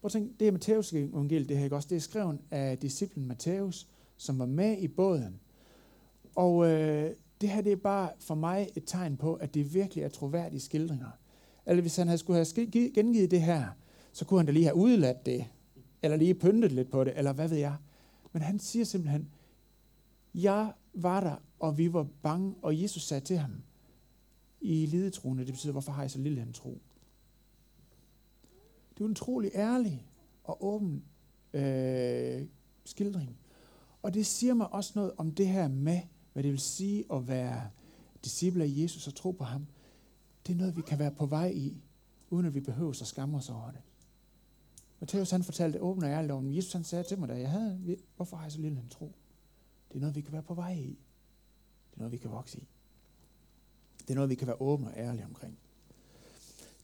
Prøv 0.00 0.08
at 0.08 0.12
tænke, 0.12 0.34
det 0.40 0.48
er 0.48 0.52
Matteus 0.52 0.92
evangeliet, 0.92 1.48
det 1.48 1.56
her, 1.56 1.64
ikke 1.64 1.76
også? 1.76 1.88
Det 1.88 1.96
er 1.96 2.00
skrevet 2.00 2.38
af 2.50 2.78
disciplen 2.78 3.26
Matthæus, 3.26 3.88
som 4.16 4.38
var 4.38 4.46
med 4.46 4.78
i 4.78 4.88
båden. 4.88 5.40
Og 6.34 6.66
øh, 6.70 7.10
det 7.40 7.48
her, 7.48 7.60
det 7.60 7.72
er 7.72 7.76
bare 7.76 8.10
for 8.20 8.34
mig 8.34 8.68
et 8.76 8.82
tegn 8.86 9.16
på, 9.16 9.34
at 9.34 9.54
det 9.54 9.74
virkelig 9.74 10.04
er 10.04 10.08
troværdige 10.08 10.60
skildringer. 10.60 11.10
Eller 11.66 11.80
hvis 11.80 11.96
han 11.96 12.06
havde 12.06 12.18
skulle 12.18 12.36
have 12.36 12.90
gengivet 12.94 13.30
det 13.30 13.42
her, 13.42 13.66
så 14.12 14.24
kunne 14.24 14.38
han 14.38 14.46
da 14.46 14.52
lige 14.52 14.64
have 14.64 14.76
udeladt 14.76 15.26
det, 15.26 15.46
eller 16.02 16.16
lige 16.16 16.34
pyntet 16.34 16.72
lidt 16.72 16.90
på 16.90 17.04
det, 17.04 17.18
eller 17.18 17.32
hvad 17.32 17.48
ved 17.48 17.58
jeg. 17.58 17.76
Men 18.32 18.42
han 18.42 18.58
siger 18.58 18.84
simpelthen, 18.84 19.28
jeg 20.34 20.72
var 20.94 21.20
der, 21.20 21.36
og 21.58 21.78
vi 21.78 21.92
var 21.92 22.06
bange, 22.22 22.54
og 22.62 22.82
Jesus 22.82 23.02
sagde 23.02 23.24
til 23.24 23.36
ham, 23.38 23.62
i 24.60 24.86
lidetroende, 24.86 25.44
det 25.44 25.52
betyder, 25.52 25.72
hvorfor 25.72 25.92
har 25.92 26.02
jeg 26.02 26.10
så 26.10 26.18
lille 26.18 26.42
en 26.42 26.52
tro? 26.52 26.80
Det 28.94 29.00
er 29.00 29.04
en 29.04 29.10
utrolig 29.10 29.50
ærlig 29.54 30.06
og 30.44 30.64
åben 30.64 31.04
øh, 31.52 32.46
skildring. 32.84 33.36
Og 34.02 34.14
det 34.14 34.26
siger 34.26 34.54
mig 34.54 34.72
også 34.72 34.92
noget 34.94 35.12
om 35.16 35.34
det 35.34 35.48
her 35.48 35.68
med, 35.68 36.00
hvad 36.32 36.42
det 36.42 36.50
vil 36.50 36.60
sige 36.60 37.04
at 37.12 37.28
være 37.28 37.70
disciple 38.24 38.64
af 38.64 38.68
Jesus 38.70 39.06
og 39.06 39.14
tro 39.14 39.30
på 39.30 39.44
ham. 39.44 39.66
Det 40.46 40.52
er 40.52 40.56
noget, 40.56 40.76
vi 40.76 40.82
kan 40.82 40.98
være 40.98 41.10
på 41.10 41.26
vej 41.26 41.48
i, 41.48 41.82
uden 42.30 42.46
at 42.46 42.54
vi 42.54 42.60
behøver 42.60 42.90
at 42.90 42.96
skamme 42.96 43.36
os 43.36 43.50
over 43.50 43.70
det. 43.70 43.80
Matthæus 45.02 45.30
han 45.30 45.44
fortalte 45.44 45.80
åbent 45.80 46.04
og 46.04 46.10
ærligt 46.10 46.32
om, 46.32 46.54
Jesus 46.54 46.72
han 46.72 46.84
sagde 46.84 47.04
til 47.04 47.18
mig, 47.18 47.28
da 47.28 47.34
jeg 47.34 47.50
havde, 47.50 47.96
hvorfor 48.16 48.36
har 48.36 48.44
jeg 48.44 48.52
så 48.52 48.60
lille 48.60 48.78
en 48.78 48.88
tro? 48.88 49.12
Det 49.88 49.96
er 49.96 50.00
noget, 50.00 50.16
vi 50.16 50.20
kan 50.20 50.32
være 50.32 50.42
på 50.42 50.54
vej 50.54 50.72
i. 50.72 50.98
Det 51.90 51.94
er 51.94 51.98
noget, 51.98 52.12
vi 52.12 52.16
kan 52.16 52.30
vokse 52.30 52.58
i. 52.58 52.68
Det 53.98 54.10
er 54.10 54.14
noget, 54.14 54.30
vi 54.30 54.34
kan 54.34 54.46
være 54.46 54.60
åbne 54.60 54.86
og 54.86 54.92
ærlige 54.96 55.24
omkring. 55.24 55.58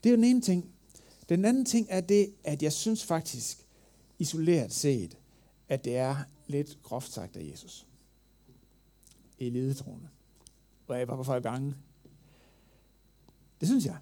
Det 0.04 0.12
er 0.12 0.16
den 0.16 0.24
ene 0.24 0.40
ting. 0.40 0.70
Den 1.28 1.44
anden 1.44 1.64
ting 1.64 1.86
er 1.90 2.00
det, 2.00 2.34
at 2.44 2.62
jeg 2.62 2.72
synes 2.72 3.04
faktisk, 3.04 3.66
isoleret 4.18 4.72
set, 4.72 5.18
at 5.68 5.84
det 5.84 5.96
er 5.96 6.16
lidt 6.46 6.78
groft 6.82 7.12
sagt 7.12 7.36
af 7.36 7.50
Jesus. 7.52 7.86
I 9.38 9.50
ledetroende. 9.50 10.08
Og 10.86 10.98
jeg 10.98 11.08
var 11.08 11.22
for 11.22 11.40
bange. 11.40 11.74
Det 13.60 13.68
synes 13.68 13.86
jeg. 13.86 13.96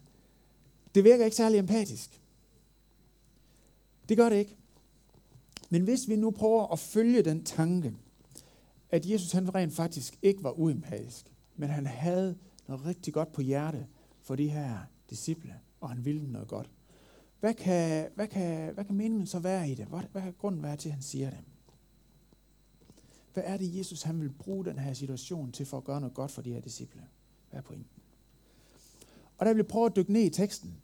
Det 0.94 1.04
virker 1.04 1.24
ikke 1.24 1.36
særlig 1.36 1.58
empatisk. 1.58 2.20
Det 4.08 4.16
gør 4.16 4.28
det 4.28 4.36
ikke. 4.36 4.56
Men 5.70 5.82
hvis 5.82 6.08
vi 6.08 6.16
nu 6.16 6.30
prøver 6.30 6.72
at 6.72 6.78
følge 6.78 7.22
den 7.22 7.44
tanke, 7.44 7.94
at 8.90 9.06
Jesus 9.06 9.32
han 9.32 9.54
rent 9.54 9.72
faktisk 9.72 10.18
ikke 10.22 10.42
var 10.42 10.58
uempatisk, 10.58 11.32
men 11.56 11.68
han 11.68 11.86
havde 11.86 12.36
noget 12.68 12.86
rigtig 12.86 13.14
godt 13.14 13.32
på 13.32 13.40
hjerte 13.40 13.86
for 14.22 14.36
de 14.36 14.48
her 14.48 14.78
disciple, 15.10 15.54
og 15.80 15.88
han 15.88 16.04
ville 16.04 16.32
noget 16.32 16.48
godt. 16.48 16.70
Hvad 17.40 17.54
kan, 17.54 18.08
hvad 18.14 18.28
kan, 18.28 18.74
hvad 18.74 18.84
kan 18.84 18.94
meningen 18.94 19.26
så 19.26 19.38
være 19.38 19.70
i 19.70 19.74
det? 19.74 19.86
Hvad, 19.86 20.00
hvad 20.12 20.22
kan 20.22 20.34
grunden 20.38 20.62
være 20.62 20.76
til, 20.76 20.88
at 20.88 20.92
han 20.92 21.02
siger 21.02 21.30
det? 21.30 21.38
Hvad 23.32 23.44
er 23.46 23.56
det, 23.56 23.78
Jesus 23.78 24.02
han 24.02 24.20
vil 24.20 24.30
bruge 24.30 24.64
den 24.64 24.78
her 24.78 24.92
situation 24.92 25.52
til 25.52 25.66
for 25.66 25.76
at 25.76 25.84
gøre 25.84 26.00
noget 26.00 26.14
godt 26.14 26.30
for 26.30 26.42
de 26.42 26.52
her 26.52 26.60
disciple? 26.60 27.02
Hvad 27.50 27.60
er 27.60 27.62
pointen? 27.62 28.02
Og 29.38 29.46
der 29.46 29.54
vil 29.54 29.64
vi 29.64 29.68
prøve 29.68 29.86
at 29.86 29.96
dykke 29.96 30.12
ned 30.12 30.22
i 30.22 30.30
teksten. 30.30 30.76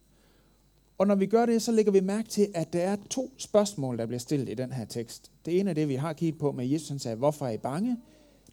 Og 0.98 1.06
når 1.06 1.14
vi 1.14 1.26
gør 1.26 1.46
det, 1.46 1.62
så 1.62 1.72
lægger 1.72 1.92
vi 1.92 2.00
mærke 2.00 2.28
til, 2.28 2.48
at 2.54 2.72
der 2.72 2.80
er 2.80 2.96
to 3.10 3.32
spørgsmål, 3.38 3.98
der 3.98 4.06
bliver 4.06 4.18
stillet 4.18 4.48
i 4.48 4.54
den 4.54 4.72
her 4.72 4.84
tekst. 4.84 5.32
Det 5.44 5.60
ene 5.60 5.70
er 5.70 5.74
det, 5.74 5.88
vi 5.88 5.94
har 5.94 6.12
kigget 6.12 6.40
på 6.40 6.52
med 6.52 6.66
Jesus, 6.66 6.88
han 6.88 6.98
sagde, 6.98 7.16
hvorfor 7.16 7.46
er 7.46 7.50
I 7.50 7.58
bange? 7.58 7.96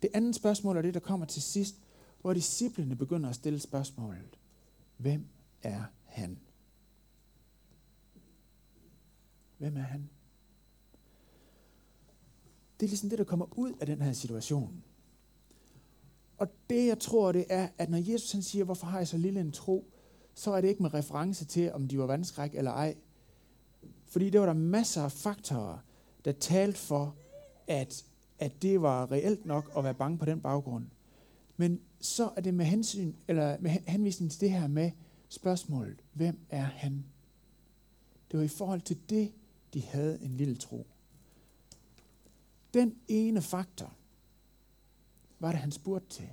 Det 0.02 0.10
andet 0.14 0.36
spørgsmål 0.36 0.78
er 0.78 0.82
det, 0.82 0.94
der 0.94 1.00
kommer 1.00 1.26
til 1.26 1.42
sidst, 1.42 1.76
hvor 2.22 2.34
disciplene 2.34 2.96
begynder 2.96 3.30
at 3.30 3.36
stille 3.36 3.60
spørgsmålet. 3.60 4.40
Hvem 4.98 5.26
er 5.64 5.84
han? 6.06 6.40
Hvem 9.58 9.78
er 9.78 9.82
han? 9.82 10.10
Det 12.80 12.86
er 12.86 12.90
ligesom 12.90 13.10
det, 13.10 13.20
der 13.20 13.26
kommer 13.26 13.46
ud 13.58 13.74
af 13.80 13.86
den 13.86 14.02
her 14.02 14.14
situation. 14.14 14.84
Og 16.38 16.48
det, 16.70 16.88
jeg 16.88 17.00
tror, 17.00 17.32
det 17.32 17.46
er, 17.50 17.68
at 17.78 17.90
når 17.90 17.98
Jesus 17.98 18.32
han 18.32 18.42
siger, 18.42 18.66
hvorfor 18.66 18.88
har 18.88 18.98
jeg 18.98 19.08
så 19.08 19.18
lille 19.18 19.40
en 19.40 19.52
tro, 19.52 19.92
så 20.34 20.52
er 20.52 20.62
det 20.62 20.68
ikke 20.68 20.84
med 20.84 20.94
reference 20.94 21.46
til, 21.46 21.74
om 21.74 21.88
de 21.88 22.00
var 22.00 22.06
vandskræk 22.06 22.56
eller 22.56 22.72
ej. 22.72 22.96
Fordi 24.06 24.30
det 24.30 24.40
var 24.40 24.46
der 24.46 24.54
masser 24.54 25.04
af 25.04 25.12
faktorer, 25.12 25.78
der 26.26 26.32
talte 26.32 26.80
for, 26.80 27.16
at, 27.68 28.06
at 28.40 28.62
det 28.62 28.82
var 28.82 29.12
reelt 29.12 29.46
nok 29.46 29.72
at 29.78 29.84
være 29.84 29.94
bange 29.94 30.18
på 30.18 30.26
den 30.26 30.42
baggrund. 30.42 30.86
Men 31.58 31.82
så 32.00 32.32
er 32.38 32.42
det 32.42 32.54
med, 32.54 32.66
hensyn, 32.66 33.14
eller 33.28 33.60
med 33.60 33.72
henvisning 33.72 34.32
til 34.32 34.42
det 34.42 34.52
her 34.52 34.68
med 34.68 34.92
spørgsmålet, 35.30 36.04
hvem 36.14 36.40
er 36.50 36.62
han? 36.64 37.06
Det 38.32 38.40
var 38.40 38.46
i 38.46 38.48
forhold 38.48 38.82
til 38.82 39.10
det, 39.10 39.34
de 39.74 39.82
havde 39.82 40.22
en 40.22 40.32
lille 40.32 40.56
tro. 40.56 40.88
Den 42.74 42.96
ene 43.08 43.42
faktor 43.42 43.94
var 45.40 45.52
det, 45.52 45.60
han 45.60 45.72
spurgte 45.72 46.10
til. 46.10 46.30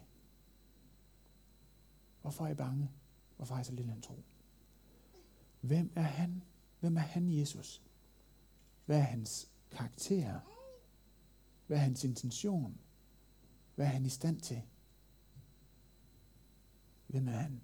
Hvorfor 2.23 2.47
er 2.47 2.51
I 2.51 2.55
bange? 2.55 2.91
Hvorfor 3.37 3.55
har 3.55 3.61
jeg 3.61 3.67
så 3.67 3.73
lille 3.73 3.93
en 3.93 4.01
tro? 4.01 4.23
Hvem 5.61 5.93
er 5.95 6.03
han? 6.03 6.43
Hvem 6.81 6.97
er 6.97 7.01
han, 7.01 7.39
Jesus? 7.39 7.83
Hvad 8.87 8.99
er 8.99 9.03
hans 9.03 9.49
karakter? 9.71 10.41
Hvad 11.67 11.77
er 11.77 11.81
hans 11.81 12.05
intention? 12.05 12.79
Hvad 13.75 13.87
er 13.87 13.91
han 13.91 14.07
i 14.07 14.09
stand 14.09 14.41
til? 14.41 14.63
Hvem 17.07 17.29
er 17.29 17.33
han? 17.33 17.61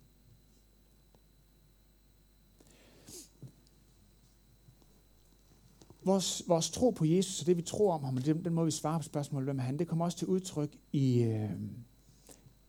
Vores, 6.04 6.42
vores 6.48 6.70
tro 6.70 6.90
på 6.90 7.04
Jesus, 7.04 7.40
og 7.40 7.46
det 7.46 7.56
vi 7.56 7.62
tror 7.62 7.94
om 7.94 8.04
ham, 8.04 8.16
og 8.16 8.24
den, 8.24 8.44
den 8.44 8.54
må 8.54 8.64
vi 8.64 8.70
svare 8.70 8.98
på 8.98 9.02
spørgsmålet, 9.02 9.46
hvem 9.46 9.58
er 9.58 9.62
han, 9.62 9.78
det 9.78 9.88
kommer 9.88 10.04
også 10.04 10.18
til 10.18 10.28
udtryk 10.28 10.76
i, 10.92 11.22
øh, 11.22 11.50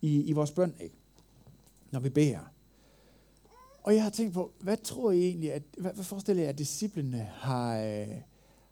i, 0.01 0.21
i 0.21 0.31
vores 0.31 0.51
bøn, 0.51 0.73
ikke? 0.79 0.95
når 1.91 1.99
vi 1.99 2.09
beder. 2.09 2.39
Og 3.83 3.95
jeg 3.95 4.03
har 4.03 4.09
tænkt 4.09 4.33
på, 4.33 4.51
hvad 4.59 4.77
tror 4.77 5.11
I 5.11 5.23
egentlig, 5.23 5.53
at, 5.53 5.63
hvad, 5.77 5.93
hvad 5.93 6.03
forestiller 6.03 6.43
jeg, 6.43 6.49
at 6.49 6.57
disciplene 6.57 7.17
har, 7.17 7.77
øh, 7.77 8.07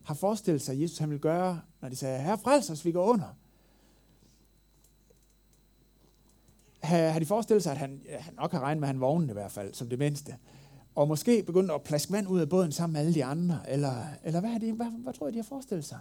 har 0.03 0.13
forestillet 0.13 0.61
sig, 0.61 0.73
at 0.73 0.81
Jesus 0.81 0.97
han 0.97 1.09
vil 1.09 1.19
gøre, 1.19 1.61
når 1.81 1.89
de 1.89 1.95
sagde, 1.95 2.21
her 2.21 2.35
frels 2.35 2.69
os, 2.69 2.85
vi 2.85 2.91
går 2.91 3.05
under. 3.05 3.37
Har, 6.79 7.09
har 7.09 7.19
de 7.19 7.25
forestillet 7.25 7.63
sig, 7.63 7.71
at 7.71 7.77
han, 7.77 8.01
ja, 8.05 8.19
han 8.19 8.33
nok 8.33 8.51
har 8.51 8.59
regnet 8.59 8.79
med, 8.79 8.87
at 8.87 8.93
han 8.93 9.01
vågnede 9.01 9.31
i 9.31 9.33
hvert 9.33 9.51
fald, 9.51 9.73
som 9.73 9.89
det 9.89 9.99
mindste. 9.99 10.35
Og 10.95 11.07
måske 11.07 11.43
begyndt 11.43 11.71
at 11.71 11.83
plaske 11.83 12.11
vand 12.11 12.27
ud 12.27 12.39
af 12.39 12.49
båden 12.49 12.71
sammen 12.71 12.93
med 12.93 13.01
alle 13.01 13.13
de 13.13 13.25
andre. 13.25 13.59
Eller, 13.69 14.03
eller 14.23 14.39
hvad, 14.39 14.49
har 14.49 14.59
de, 14.59 14.71
hvad, 14.73 14.85
hvad 15.03 15.13
tror 15.13 15.27
jeg, 15.27 15.33
de 15.33 15.39
har 15.39 15.43
forestillet 15.43 15.85
sig? 15.85 15.99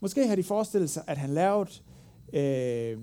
Måske 0.00 0.28
har 0.28 0.36
de 0.36 0.42
forestillet 0.42 0.90
sig, 0.90 1.04
at 1.06 1.18
han 1.18 1.30
lavede... 1.30 1.70
Øh, 2.32 2.98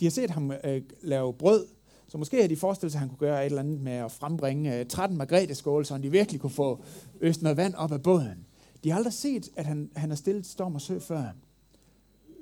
de 0.00 0.04
har 0.04 0.10
set 0.10 0.30
ham 0.30 0.52
øh, 0.64 0.82
lave 1.02 1.34
brød, 1.34 1.66
så 2.12 2.18
måske 2.18 2.40
har 2.40 2.48
de 2.48 2.56
forestillet 2.56 2.92
sig, 2.92 2.98
at 2.98 3.00
han 3.00 3.08
kunne 3.08 3.28
gøre 3.28 3.40
et 3.40 3.46
eller 3.46 3.60
andet 3.60 3.80
med 3.80 3.92
at 3.92 4.12
frembringe 4.12 4.78
øh, 4.78 4.86
13 4.86 5.18
margrethe 5.18 5.54
så 5.54 5.98
de 6.02 6.10
virkelig 6.10 6.40
kunne 6.40 6.50
få 6.50 6.84
øst 7.20 7.42
noget 7.42 7.56
vand 7.56 7.74
op 7.74 7.92
af 7.92 8.02
båden. 8.02 8.46
De 8.84 8.90
har 8.90 8.96
aldrig 8.96 9.12
set, 9.12 9.48
at 9.56 9.66
han, 9.66 9.90
han 9.96 10.10
har 10.10 10.16
stillet 10.16 10.46
storm 10.46 10.74
og 10.74 10.80
sø 10.80 10.98
før. 10.98 11.22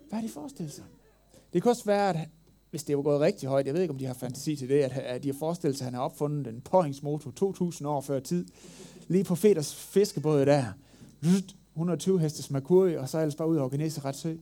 Hvad 0.09 0.19
har 0.19 0.21
de 0.21 0.29
forestillet 0.29 0.73
sig? 0.73 0.85
Det 1.53 1.63
kan 1.63 1.71
også 1.71 1.85
være, 1.85 2.11
at 2.11 2.29
hvis 2.71 2.85
det 2.85 2.97
var 2.97 3.03
gået 3.03 3.21
rigtig 3.21 3.49
højt, 3.49 3.67
jeg 3.67 3.75
ved 3.75 3.83
ikke, 3.83 3.93
om 3.93 3.99
de 3.99 4.07
har 4.07 4.15
fantasi 4.15 4.57
til 4.57 4.69
det, 4.69 4.81
at, 4.83 4.93
at 4.93 5.23
de 5.23 5.29
har 5.29 5.39
forestillet 5.39 5.79
sig, 5.79 5.85
at 5.85 5.87
han 5.87 5.95
har 5.95 6.03
opfundet 6.03 6.47
en 6.47 6.61
påhængsmotor 6.61 7.31
2000 7.31 7.89
år 7.89 8.01
før 8.01 8.21
tid, 8.21 8.47
lige 9.09 9.25
på 9.25 9.35
Feders 9.35 9.75
fiskebåd 9.75 10.47
der. 10.47 10.65
120 11.75 12.21
hestes 12.21 12.51
Mercury, 12.51 12.95
og 12.95 13.09
så 13.09 13.19
ellers 13.19 13.37
bare 13.37 13.49
ud 13.49 13.57
over 13.57 13.69
Genesaret 13.69 14.17
sø. 14.17 14.35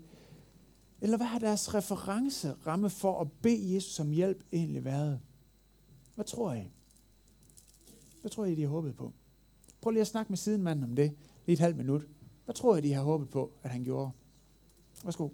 Eller 1.01 1.17
hvad 1.17 1.27
har 1.27 1.39
deres 1.39 1.75
referenceramme 1.75 2.91
for 2.91 3.21
at 3.21 3.33
bede 3.33 3.75
Jesus 3.75 4.01
om 4.01 4.11
hjælp 4.11 4.45
egentlig 4.53 4.85
været? 4.85 5.21
Hvad 6.15 6.25
tror 6.25 6.53
I? 6.53 6.71
Hvad 8.21 8.31
tror 8.31 8.45
I, 8.45 8.55
de 8.55 8.63
har 8.63 8.69
håbet 8.69 8.97
på? 8.97 9.13
Prøv 9.81 9.91
lige 9.91 10.01
at 10.01 10.07
snakke 10.07 10.33
med 10.33 10.37
sidenmanden 10.37 10.85
om 10.85 10.97
det, 10.97 11.13
lige 11.47 11.53
et 11.53 11.61
halvt 11.61 11.77
minut. 11.77 12.03
Hvad 12.45 12.55
tror 12.55 12.77
I, 12.77 12.81
de 12.81 12.93
har 12.93 13.03
håbet 13.03 13.29
på, 13.31 13.53
at 13.63 13.71
han 13.71 13.85
gjorde? 13.85 14.11
Værsgo. 15.05 15.29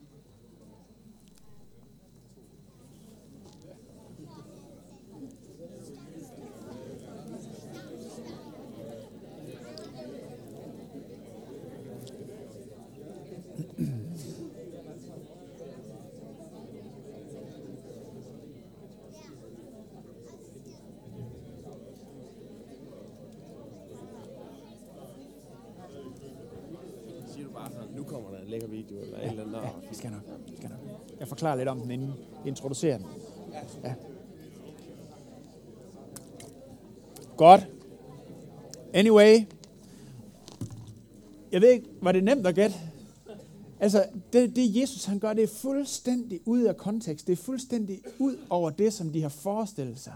Forklare 31.28 31.56
lidt 31.56 31.68
om 31.68 31.80
den, 31.80 31.90
inden 31.90 32.12
vi 32.44 32.48
introducerer 32.48 32.98
den. 32.98 33.06
Ja. 33.84 33.94
Godt. 37.36 37.68
Anyway. 38.92 39.38
Jeg 41.52 41.60
ved 41.60 41.70
ikke, 41.70 41.86
var 42.00 42.12
det 42.12 42.24
nemt 42.24 42.46
at 42.46 42.54
gætte? 42.54 42.76
Altså, 43.80 44.06
det, 44.32 44.56
det 44.56 44.80
Jesus 44.80 45.04
han 45.04 45.18
gør, 45.18 45.32
det 45.32 45.44
er 45.44 45.48
fuldstændig 45.48 46.40
ud 46.44 46.62
af 46.62 46.76
kontekst. 46.76 47.26
Det 47.26 47.32
er 47.32 47.36
fuldstændig 47.36 48.02
ud 48.18 48.36
over 48.50 48.70
det, 48.70 48.92
som 48.92 49.10
de 49.10 49.22
har 49.22 49.28
forestillet 49.28 49.98
sig. 49.98 50.14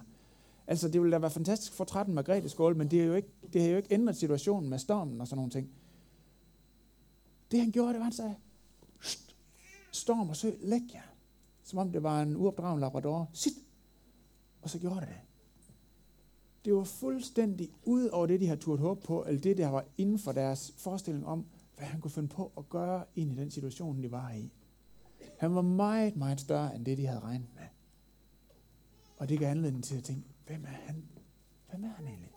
Altså, 0.67 0.89
det 0.89 1.01
ville 1.01 1.13
da 1.13 1.19
være 1.19 1.31
fantastisk 1.31 1.73
for 1.73 1.85
13 1.85 2.15
Margrethe 2.15 2.49
skål, 2.49 2.77
men 2.77 2.91
det, 2.91 3.01
er 3.01 3.05
jo 3.05 3.15
ikke, 3.15 3.29
det 3.53 3.63
har 3.63 3.69
jo 3.69 3.77
ikke 3.77 3.95
ændret 3.95 4.17
situationen 4.17 4.71
med 4.71 4.79
stormen 4.79 5.21
og 5.21 5.27
sådan 5.27 5.37
nogle 5.37 5.51
ting. 5.51 5.71
Det 7.51 7.61
han 7.61 7.71
gjorde, 7.71 7.93
det 7.93 8.01
var, 8.01 8.07
at 8.07 8.13
han 8.13 8.13
sagde, 8.13 8.35
storm 9.93 10.29
og 10.29 10.37
sø, 10.37 10.51
læg 10.61 10.83
jer 10.95 11.09
som 11.69 11.79
om 11.79 11.93
det 11.93 12.03
var 12.03 12.23
en 12.23 12.37
uopdragen 12.37 12.81
labrador. 12.81 13.31
Sit! 13.33 13.53
Og 14.63 14.71
så 14.71 14.79
gjorde 14.79 15.01
det 15.01 15.09
det. 15.09 15.21
Det 16.65 16.75
var 16.75 16.85
fuldstændig 16.85 17.71
ud 17.83 18.09
over 18.09 18.27
det, 18.27 18.41
de 18.41 18.47
havde 18.47 18.61
turt 18.61 18.81
håb 18.81 19.03
på, 19.03 19.25
eller 19.25 19.41
det, 19.41 19.57
der 19.57 19.69
var 19.69 19.85
inden 19.99 20.19
for 20.19 20.33
deres 20.33 20.75
forestilling 20.77 21.27
om, 21.27 21.47
hvad 21.77 21.87
han 21.87 22.01
kunne 22.01 22.11
finde 22.11 22.29
på 22.29 22.53
at 22.59 22.69
gøre 22.69 23.05
ind 23.17 23.33
i 23.33 23.35
den 23.35 23.51
situation, 23.51 24.03
de 24.03 24.11
var 24.11 24.33
i. 24.33 24.53
Han 25.39 25.55
var 25.55 25.63
meget, 25.63 26.17
meget 26.17 26.41
større 26.41 26.77
end 26.77 26.85
det, 26.85 26.99
de 26.99 27.07
havde 27.07 27.21
regnet 27.21 27.49
med. 27.55 27.65
Og 29.17 29.29
det 29.29 29.39
gav 29.39 29.51
anledning 29.51 29.85
til 29.85 29.97
at 29.97 30.05
tænke, 30.05 30.29
hvem 30.47 30.65
er 30.65 30.69
han? 30.87 31.05
Hvem 31.71 31.85
er 31.85 31.89
han 31.89 32.07
egentlig? 32.07 32.31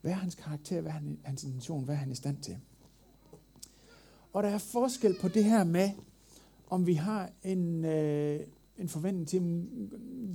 Hvad 0.00 0.12
er 0.12 0.16
hans 0.16 0.34
karakter? 0.34 0.80
Hvad 0.80 0.92
er 0.92 1.00
hans 1.24 1.44
intention? 1.44 1.84
Hvad 1.84 1.94
er 1.94 1.98
han 1.98 2.12
i 2.12 2.14
stand 2.14 2.42
til? 2.42 2.58
Og 4.32 4.42
der 4.42 4.48
er 4.48 4.58
forskel 4.58 5.16
på 5.20 5.28
det 5.28 5.44
her 5.44 5.64
med, 5.64 5.90
om 6.70 6.86
vi 6.86 6.94
har 6.94 7.30
en, 7.42 7.84
øh, 7.84 8.40
en 8.78 8.88
forventning 8.88 9.28
til 9.28 9.68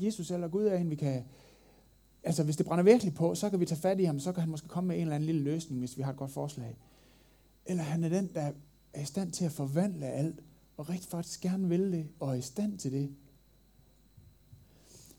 Jesus 0.02 0.32
eller 0.32 0.48
Gud 0.48 0.66
er 0.66 0.78
en, 0.78 0.90
vi 0.90 0.96
kan... 0.96 1.24
Altså, 2.24 2.44
hvis 2.44 2.58
det 2.58 2.66
brænder 2.66 2.84
virkelig 2.84 3.14
på, 3.14 3.36
så 3.36 3.50
kan 3.50 3.60
vi 3.60 3.66
tage 3.66 3.82
fat 3.82 4.00
i 4.00 4.04
ham, 4.04 4.20
så 4.20 4.32
kan 4.32 4.42
han 4.42 4.50
måske 4.50 4.68
komme 4.68 4.88
med 4.88 4.96
en 4.96 5.02
eller 5.02 5.16
anden 5.16 5.26
lille 5.26 5.42
løsning, 5.42 5.80
hvis 5.80 5.98
vi 5.98 6.04
har 6.04 6.12
et 6.12 6.18
godt 6.18 6.32
forslag. 6.32 6.78
eller 7.66 7.84
han 7.84 8.04
er 8.04 8.10
den, 8.10 8.30
der 8.34 8.52
er 8.94 9.02
i 9.02 9.06
stand 9.06 9.32
til 9.32 9.46
at 9.46 9.52
forvandle 9.52 10.06
alt, 10.06 10.40
og 10.78 10.90
rigtig 10.90 11.10
faktisk 11.10 11.42
gerne 11.42 11.70
vil 11.70 11.92
det, 11.92 12.08
og 12.20 12.30
er 12.30 12.34
i 12.34 12.42
stand 12.42 12.78
til 12.78 12.92
det. 12.92 13.10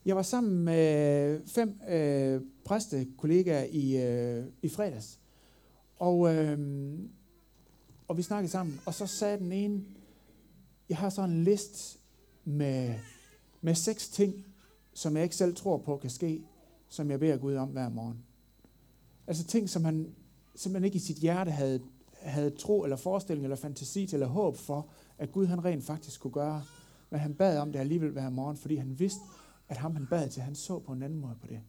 Jeg 0.05 0.17
var 0.17 0.23
sammen 0.23 0.65
med 0.65 1.41
fem 1.47 1.81
øh, 1.89 2.41
præstekollegaer 2.65 3.65
i, 3.71 3.97
øh, 3.97 4.45
i 4.63 4.69
fredags, 4.69 5.21
og, 5.97 6.35
øh, 6.35 6.59
og 8.09 8.17
vi 8.17 8.23
snakkede 8.23 8.53
sammen, 8.53 8.81
og 8.87 8.95
så 8.95 9.07
sagde 9.07 9.39
den 9.39 9.53
ene, 9.53 9.85
jeg 10.89 10.97
har 10.97 11.11
sådan 11.11 11.31
en 11.31 11.45
list 11.45 11.99
med, 12.45 12.95
med 13.61 13.75
seks 13.75 14.09
ting, 14.09 14.45
som 14.95 15.17
jeg 15.17 15.25
ikke 15.25 15.37
selv 15.37 15.57
tror 15.57 15.79
på 15.79 15.97
kan 15.97 16.11
ske, 16.11 16.45
som 16.89 17.11
jeg 17.11 17.21
beder 17.21 17.37
Gud 17.37 17.55
om 17.55 17.69
hver 17.69 17.89
morgen. 17.89 18.25
Altså 19.27 19.45
ting, 19.45 19.71
som 19.71 19.85
han 19.85 20.15
simpelthen 20.55 20.85
ikke 20.85 20.97
i 20.97 21.01
sit 21.01 21.17
hjerte 21.17 21.51
havde, 21.51 21.81
havde 22.21 22.51
tro 22.51 22.85
eller 22.85 22.97
forestilling 22.97 23.45
eller 23.45 23.57
fantasi 23.57 24.07
til 24.07 24.17
eller 24.17 24.27
håb 24.27 24.57
for, 24.57 24.89
at 25.19 25.33
Gud 25.33 25.47
han 25.47 25.65
rent 25.65 25.85
faktisk 25.85 26.21
kunne 26.21 26.33
gøre. 26.33 26.65
Men 27.11 27.21
han 27.21 27.35
bad 27.35 27.59
om 27.59 27.73
det 27.73 27.79
alligevel 27.79 28.11
hver 28.11 28.31
morgen, 28.31 28.57
fordi 28.57 28.77
han 28.77 28.99
vidste, 28.99 29.21
at 29.69 29.77
ham 29.77 29.97
han 29.97 30.07
bad 30.07 30.29
til, 30.29 30.43
han 30.43 30.55
så 30.55 30.79
på 30.79 30.93
en 30.93 31.03
anden 31.03 31.21
måde 31.21 31.37
på 31.41 31.47
det. 31.47 31.61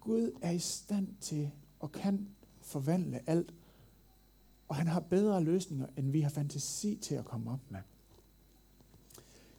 Gud 0.00 0.30
er 0.42 0.50
i 0.50 0.58
stand 0.58 1.08
til 1.20 1.50
og 1.80 1.92
kan 1.92 2.28
forvandle 2.60 3.20
alt, 3.26 3.54
og 4.68 4.76
han 4.76 4.86
har 4.86 5.00
bedre 5.00 5.44
løsninger, 5.44 5.86
end 5.96 6.10
vi 6.10 6.20
har 6.20 6.30
fantasi 6.30 6.98
til 7.02 7.14
at 7.14 7.24
komme 7.24 7.50
op 7.50 7.60
med. 7.70 7.80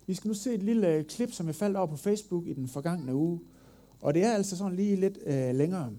Vi 0.07 0.13
skal 0.13 0.27
nu 0.27 0.33
se 0.33 0.53
et 0.53 0.63
lille 0.63 0.87
øh, 0.87 1.05
klip, 1.05 1.31
som 1.31 1.47
jeg 1.47 1.55
faldt 1.55 1.77
over 1.77 1.87
på 1.87 1.97
Facebook 1.97 2.47
i 2.47 2.53
den 2.53 2.67
forgangne 2.67 3.15
uge. 3.15 3.39
Og 4.01 4.13
det 4.13 4.23
er 4.23 4.33
altså 4.33 4.57
sådan 4.57 4.75
lige 4.75 4.95
lidt 4.95 5.17
øh, 5.25 5.55
længere. 5.55 5.91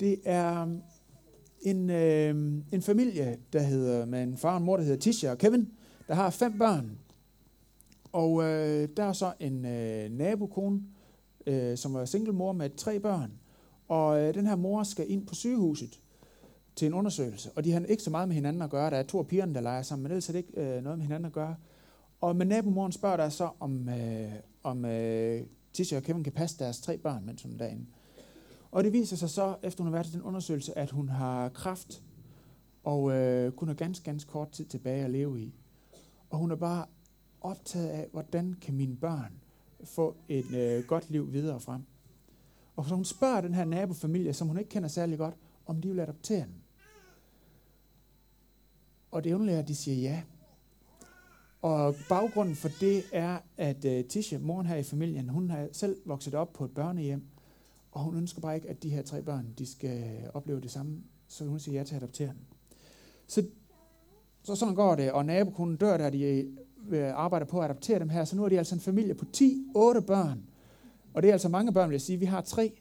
Det 0.00 0.20
er 0.24 0.62
um, 0.62 0.82
en, 1.60 1.90
øh, 1.90 2.62
en 2.72 2.82
familie, 2.82 3.38
der 3.52 3.62
hedder, 3.62 4.04
med 4.04 4.22
en 4.22 4.36
far 4.36 4.50
og 4.50 4.56
en 4.56 4.64
mor, 4.64 4.76
der 4.76 4.84
hedder 4.84 4.98
Tisha 4.98 5.30
og 5.30 5.38
Kevin, 5.38 5.68
der 6.08 6.14
har 6.14 6.30
fem 6.30 6.58
børn. 6.58 6.98
Og 8.12 8.42
øh, 8.42 8.88
der 8.96 9.04
er 9.04 9.12
så 9.12 9.32
en 9.40 9.64
øh, 9.64 10.10
nabokone, 10.10 10.82
øh, 11.46 11.76
som 11.76 11.94
er 11.94 12.04
single 12.04 12.32
mor 12.32 12.52
med 12.52 12.70
tre 12.76 13.00
børn. 13.00 13.32
Og 13.88 14.20
øh, 14.20 14.34
den 14.34 14.46
her 14.46 14.56
mor 14.56 14.82
skal 14.82 15.10
ind 15.10 15.26
på 15.26 15.34
sygehuset 15.34 16.00
til 16.76 16.86
en 16.86 16.94
undersøgelse. 16.94 17.50
Og 17.56 17.64
de 17.64 17.72
har 17.72 17.80
ikke 17.80 18.02
så 18.02 18.10
meget 18.10 18.28
med 18.28 18.34
hinanden 18.34 18.62
at 18.62 18.70
gøre. 18.70 18.90
Der 18.90 18.96
er 18.96 19.02
to 19.02 19.18
af 19.18 19.26
pigerne, 19.26 19.54
der 19.54 19.60
leger 19.60 19.82
sammen, 19.82 20.02
men 20.02 20.12
ellers 20.12 20.28
er 20.28 20.32
det 20.32 20.38
ikke 20.38 20.60
øh, 20.60 20.82
noget 20.82 20.98
med 20.98 21.06
hinanden 21.06 21.26
at 21.26 21.32
gøre. 21.32 21.56
Og 22.20 22.36
med 22.36 22.46
nabomoren 22.46 22.92
spørger 22.92 23.16
der 23.16 23.28
så, 23.28 23.50
om, 23.60 23.88
øh, 23.88 24.32
om 24.62 24.84
øh, 24.84 25.46
Tisha 25.72 25.96
og 25.96 26.02
Kevin 26.02 26.24
kan 26.24 26.32
passe 26.32 26.58
deres 26.58 26.80
tre 26.80 26.98
børn, 26.98 27.26
mens 27.26 27.42
hun 27.42 27.52
er 27.52 27.56
derinde. 27.58 27.86
Og 28.70 28.84
det 28.84 28.92
viser 28.92 29.16
sig 29.16 29.30
så, 29.30 29.56
efter 29.62 29.84
hun 29.84 29.92
har 29.92 29.98
været 29.98 30.08
i 30.08 30.12
den 30.12 30.22
undersøgelse, 30.22 30.78
at 30.78 30.90
hun 30.90 31.08
har 31.08 31.48
kraft, 31.48 32.02
og 32.84 33.12
øh, 33.12 33.52
kun 33.52 33.68
har 33.68 33.74
ganske, 33.74 34.04
ganske 34.04 34.30
kort 34.30 34.50
tid 34.50 34.64
tilbage 34.64 35.04
at 35.04 35.10
leve 35.10 35.40
i. 35.40 35.54
Og 36.30 36.38
hun 36.38 36.50
er 36.50 36.56
bare 36.56 36.86
optaget 37.40 37.88
af, 37.88 38.08
hvordan 38.12 38.54
kan 38.60 38.74
mine 38.74 38.96
børn 38.96 39.32
få 39.84 40.16
et 40.28 40.54
øh, 40.54 40.84
godt 40.84 41.10
liv 41.10 41.32
videre 41.32 41.60
frem. 41.60 41.82
Og 42.76 42.84
så 42.84 42.94
hun 42.94 43.04
spørger 43.04 43.40
den 43.40 43.54
her 43.54 43.64
nabofamilie, 43.64 44.32
som 44.32 44.48
hun 44.48 44.58
ikke 44.58 44.70
kender 44.70 44.88
særlig 44.88 45.18
godt, 45.18 45.34
om 45.66 45.80
de 45.80 45.88
vil 45.88 46.00
adoptere 46.00 46.40
den. 46.44 46.62
Og 49.10 49.24
det 49.24 49.32
underlige 49.32 49.56
er, 49.56 49.62
at 49.62 49.68
de 49.68 49.74
siger 49.74 50.10
ja. 50.10 50.22
Og 51.62 51.94
baggrunden 52.08 52.54
for 52.54 52.68
det 52.80 53.02
er, 53.12 53.38
at 53.56 53.84
øh, 53.84 53.98
uh, 53.98 54.04
Tisha, 54.04 54.38
moren 54.38 54.66
her 54.66 54.76
i 54.76 54.82
familien, 54.82 55.28
hun 55.28 55.50
har 55.50 55.68
selv 55.72 55.96
vokset 56.04 56.34
op 56.34 56.52
på 56.52 56.64
et 56.64 56.70
børnehjem, 56.70 57.22
og 57.92 58.00
hun 58.00 58.16
ønsker 58.16 58.40
bare 58.40 58.54
ikke, 58.54 58.68
at 58.68 58.82
de 58.82 58.90
her 58.90 59.02
tre 59.02 59.22
børn, 59.22 59.54
de 59.58 59.66
skal 59.66 60.04
opleve 60.34 60.60
det 60.60 60.70
samme, 60.70 61.02
så 61.28 61.44
hun 61.44 61.60
siger 61.60 61.78
ja 61.78 61.84
til 61.84 61.94
at 61.94 62.02
adoptere 62.02 62.28
dem. 62.28 62.44
Så, 63.26 63.42
så 64.42 64.54
sådan 64.54 64.74
går 64.74 64.94
det, 64.94 65.12
og 65.12 65.24
nabokonen 65.24 65.76
dør, 65.76 65.96
der 65.96 66.10
de 66.10 66.46
øh, 66.88 67.12
arbejder 67.14 67.46
på 67.46 67.58
at 67.58 67.64
adoptere 67.64 67.98
dem 67.98 68.08
her, 68.08 68.24
så 68.24 68.36
nu 68.36 68.44
er 68.44 68.48
de 68.48 68.58
altså 68.58 68.74
en 68.74 68.80
familie 68.80 69.14
på 69.14 69.24
10-8 69.36 69.42
børn. 70.00 70.42
Og 71.14 71.22
det 71.22 71.28
er 71.28 71.32
altså 71.32 71.48
mange 71.48 71.72
børn, 71.72 71.88
vil 71.88 71.94
jeg 71.94 72.00
sige. 72.00 72.18
Vi 72.18 72.26
har 72.26 72.40
tre. 72.40 72.72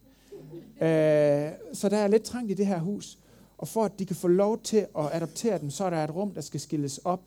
Uh, 0.76 1.76
så 1.76 1.90
der 1.90 1.98
er 1.98 2.08
lidt 2.08 2.24
trangt 2.24 2.52
i 2.52 2.54
det 2.54 2.68
her 2.68 2.80
hus. 2.80 3.20
Og 3.58 3.68
for 3.68 3.86
at 3.86 4.00
de 4.00 4.06
kan 4.06 4.16
få 4.16 4.28
lov 4.28 4.62
til 4.62 4.78
at 4.98 5.10
adoptere 5.12 5.60
dem, 5.60 5.70
så 5.70 5.86
er 5.86 5.90
der 5.90 6.04
et 6.04 6.16
rum, 6.16 6.34
der 6.34 6.42
skal 6.42 6.60
skilles 6.60 6.98
op, 6.98 7.22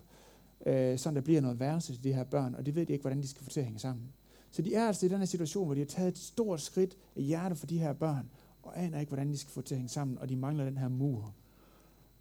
øh, 0.66 0.98
så 0.98 1.10
der 1.10 1.20
bliver 1.20 1.40
noget 1.40 1.60
værelse 1.60 1.92
til 1.92 2.04
de 2.04 2.12
her 2.12 2.24
børn, 2.24 2.54
og 2.54 2.66
det 2.66 2.74
ved 2.74 2.86
de 2.86 2.92
ikke, 2.92 3.02
hvordan 3.02 3.22
de 3.22 3.28
skal 3.28 3.44
få 3.44 3.50
til 3.50 3.60
at 3.60 3.66
hænge 3.66 3.80
sammen. 3.80 4.04
Så 4.50 4.62
de 4.62 4.74
er 4.74 4.86
altså 4.86 5.06
i 5.06 5.08
den 5.08 5.18
her 5.18 5.24
situation, 5.24 5.64
hvor 5.64 5.74
de 5.74 5.80
har 5.80 5.86
taget 5.86 6.08
et 6.08 6.18
stort 6.18 6.60
skridt 6.60 6.96
af 7.16 7.22
hjerte 7.22 7.56
for 7.56 7.66
de 7.66 7.78
her 7.78 7.92
børn, 7.92 8.30
og 8.62 8.82
aner 8.82 9.00
ikke, 9.00 9.10
hvordan 9.10 9.28
de 9.28 9.38
skal 9.38 9.52
få 9.52 9.60
til 9.60 9.74
at 9.74 9.78
hænge 9.78 9.88
sammen, 9.88 10.18
og 10.18 10.28
de 10.28 10.36
mangler 10.36 10.64
den 10.64 10.78
her 10.78 10.88
mur. 10.88 11.34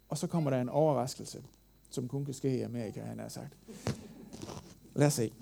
Og 0.08 0.18
så 0.18 0.26
kommer 0.26 0.50
der 0.50 0.60
en 0.60 0.68
overraskelse, 0.68 1.42
som 1.90 2.08
kun 2.08 2.24
kan 2.24 2.34
ske 2.34 2.58
i 2.58 2.60
Amerika, 2.60 3.00
han 3.00 3.18
har 3.18 3.28
sagt. 3.28 3.56
Lad 4.94 5.06
os 5.06 5.12
se. 5.12 5.32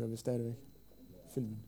Kører 0.00 0.10
vi 0.10 0.16
stadigvæk. 0.16 0.54
Filmen. 1.34 1.58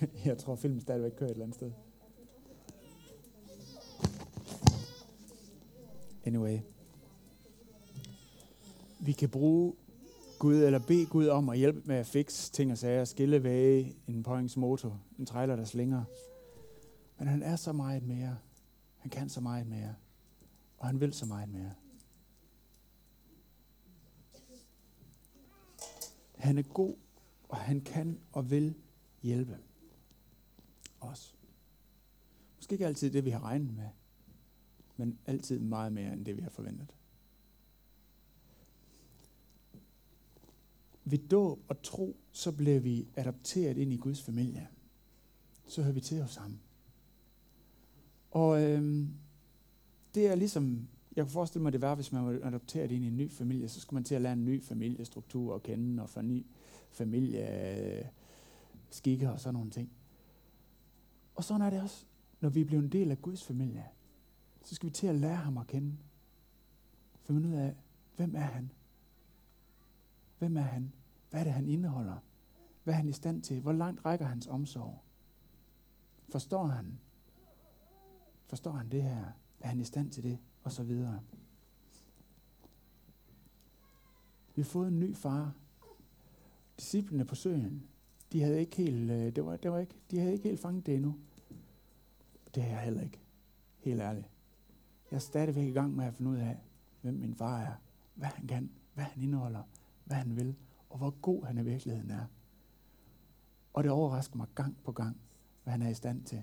Jeg 0.24 0.38
tror, 0.38 0.54
filmen 0.54 0.80
stadigvæk 0.80 1.12
kører 1.16 1.30
et 1.30 1.32
eller 1.32 1.44
andet 1.44 1.54
sted. 1.54 1.72
Anyway. 6.24 6.58
Vi 9.00 9.12
kan 9.12 9.28
bruge 9.28 9.74
Gud, 10.38 10.56
eller 10.56 10.78
bede 10.78 11.06
Gud 11.06 11.26
om 11.26 11.48
at 11.48 11.58
hjælpe 11.58 11.82
med 11.84 11.96
at 11.96 12.06
fikse 12.06 12.52
ting 12.52 12.72
og 12.72 12.78
sager, 12.78 13.04
skille 13.04 13.42
væge, 13.42 13.96
en 14.06 14.26
motor, 14.56 15.00
en 15.18 15.26
trailer, 15.26 15.56
der 15.56 15.64
slinger. 15.64 16.04
Men 17.18 17.28
han 17.28 17.42
er 17.42 17.56
så 17.56 17.72
meget 17.72 18.02
mere. 18.02 18.38
Han 18.96 19.10
kan 19.10 19.28
så 19.28 19.40
meget 19.40 19.66
mere. 19.66 19.94
Og 20.78 20.86
han 20.86 21.00
vil 21.00 21.12
så 21.12 21.26
meget 21.26 21.48
mere. 21.48 21.74
Han 26.38 26.58
er 26.58 26.62
god, 26.62 26.94
og 27.48 27.56
han 27.56 27.80
kan 27.80 28.20
og 28.32 28.50
vil 28.50 28.74
hjælpe 29.22 29.58
os. 31.00 31.36
Måske 32.56 32.72
ikke 32.72 32.86
altid 32.86 33.10
det, 33.10 33.24
vi 33.24 33.30
har 33.30 33.44
regnet 33.44 33.74
med, 33.74 33.88
men 34.96 35.18
altid 35.26 35.58
meget 35.58 35.92
mere 35.92 36.12
end 36.12 36.24
det, 36.24 36.36
vi 36.36 36.42
har 36.42 36.50
forventet. 36.50 36.94
Ved 41.04 41.18
dåb 41.18 41.64
og 41.68 41.82
tro, 41.82 42.16
så 42.32 42.52
bliver 42.52 42.80
vi 42.80 43.08
adopteret 43.16 43.76
ind 43.76 43.92
i 43.92 43.96
Guds 43.96 44.22
familie. 44.22 44.68
Så 45.66 45.82
hører 45.82 45.94
vi 45.94 46.00
til 46.00 46.22
os 46.22 46.30
sammen. 46.30 46.60
Og 48.30 48.62
øhm, 48.62 49.14
det 50.14 50.26
er 50.26 50.34
ligesom 50.34 50.88
jeg 51.18 51.24
kunne 51.26 51.32
forestille 51.32 51.62
mig, 51.62 51.72
det 51.72 51.80
var, 51.80 51.94
hvis 51.94 52.12
man 52.12 52.26
var 52.26 52.38
adopteret 52.42 52.92
ind 52.92 53.04
i 53.04 53.06
en 53.06 53.16
ny 53.16 53.30
familie, 53.30 53.68
så 53.68 53.80
skulle 53.80 53.96
man 53.96 54.04
til 54.04 54.14
at 54.14 54.22
lære 54.22 54.32
en 54.32 54.44
ny 54.44 54.62
familiestruktur 54.62 55.54
at 55.54 55.62
kende, 55.62 56.02
og 56.02 56.08
få 56.08 56.22
ny 56.22 56.46
familie 56.90 58.10
skikke 58.90 59.30
og 59.30 59.40
sådan 59.40 59.54
nogle 59.54 59.70
ting. 59.70 59.92
Og 61.34 61.44
sådan 61.44 61.62
er 61.62 61.70
det 61.70 61.82
også, 61.82 62.06
når 62.40 62.48
vi 62.48 62.64
bliver 62.64 62.82
en 62.82 62.92
del 62.92 63.10
af 63.10 63.22
Guds 63.22 63.44
familie. 63.44 63.84
Så 64.64 64.74
skal 64.74 64.86
vi 64.86 64.92
til 64.92 65.06
at 65.06 65.14
lære 65.14 65.36
ham 65.36 65.58
at 65.58 65.66
kende. 65.66 65.96
Finde 67.20 67.48
ud 67.48 67.54
af, 67.54 67.74
hvem 68.16 68.34
er 68.34 68.40
han? 68.40 68.72
Hvem 70.38 70.56
er 70.56 70.60
han? 70.60 70.92
Hvad 71.30 71.40
er 71.40 71.44
det, 71.44 71.52
han 71.52 71.68
indeholder? 71.68 72.16
Hvad 72.84 72.94
er 72.94 72.98
han 72.98 73.08
i 73.08 73.12
stand 73.12 73.42
til? 73.42 73.60
Hvor 73.60 73.72
langt 73.72 74.04
rækker 74.04 74.26
hans 74.26 74.46
omsorg? 74.46 75.02
Forstår 76.28 76.66
han? 76.66 76.98
Forstår 78.46 78.72
han 78.72 78.88
det 78.88 79.02
her? 79.02 79.24
Er 79.60 79.68
han 79.68 79.80
i 79.80 79.84
stand 79.84 80.10
til 80.10 80.22
det? 80.22 80.38
Og 80.68 80.72
så 80.72 80.82
videre. 80.82 81.20
Vi 84.54 84.62
har 84.62 84.66
fået 84.66 84.88
en 84.88 85.00
ny 85.00 85.16
far. 85.16 85.54
Disciplene 86.78 87.24
på 87.24 87.34
søen, 87.34 87.88
de 88.32 88.42
havde 88.42 88.60
ikke 88.60 88.76
helt, 88.76 89.10
øh, 89.10 89.36
det 89.36 89.44
var, 89.44 89.56
det 89.56 89.70
var 89.70 89.78
ikke, 89.78 89.94
de 90.10 90.18
havde 90.18 90.32
ikke 90.32 90.48
helt 90.48 90.60
fanget 90.60 90.86
det 90.86 90.94
endnu. 90.94 91.18
Det 92.54 92.62
har 92.62 92.70
jeg 92.70 92.80
heller 92.80 93.02
ikke. 93.02 93.20
Helt 93.78 94.00
ærligt. 94.00 94.30
Jeg 95.10 95.16
er 95.16 95.20
stadigvæk 95.20 95.66
i 95.66 95.72
gang 95.72 95.96
med 95.96 96.04
at 96.04 96.14
finde 96.14 96.30
ud 96.30 96.36
af, 96.36 96.58
hvem 97.00 97.14
min 97.14 97.34
far 97.34 97.60
er, 97.60 97.72
hvad 98.14 98.28
han 98.28 98.46
kan, 98.46 98.70
hvad 98.94 99.04
han 99.04 99.22
indeholder, 99.22 99.62
hvad 100.04 100.16
han 100.16 100.36
vil, 100.36 100.56
og 100.90 100.98
hvor 100.98 101.10
god 101.10 101.44
han 101.44 101.58
i 101.58 101.62
virkeligheden 101.62 102.10
er. 102.10 102.24
Og 103.72 103.84
det 103.84 103.92
overrasker 103.92 104.36
mig 104.36 104.46
gang 104.54 104.76
på 104.84 104.92
gang, 104.92 105.16
hvad 105.62 105.72
han 105.72 105.82
er 105.82 105.88
i 105.88 105.94
stand 105.94 106.24
til. 106.24 106.42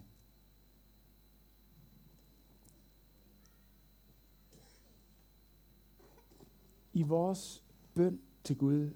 I 6.96 7.04
vores 7.04 7.64
bøn 7.94 8.20
til 8.44 8.58
Gud, 8.58 8.90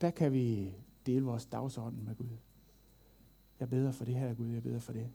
der 0.00 0.10
kan 0.10 0.32
vi 0.32 0.74
dele 1.06 1.24
vores 1.24 1.46
dagsorden 1.46 2.04
med 2.04 2.14
Gud. 2.14 2.36
Jeg 3.60 3.70
beder 3.70 3.92
for 3.92 4.04
det 4.04 4.14
her, 4.14 4.34
Gud, 4.34 4.48
jeg 4.48 4.62
beder 4.62 4.78
for 4.78 4.92
det. 4.92 5.10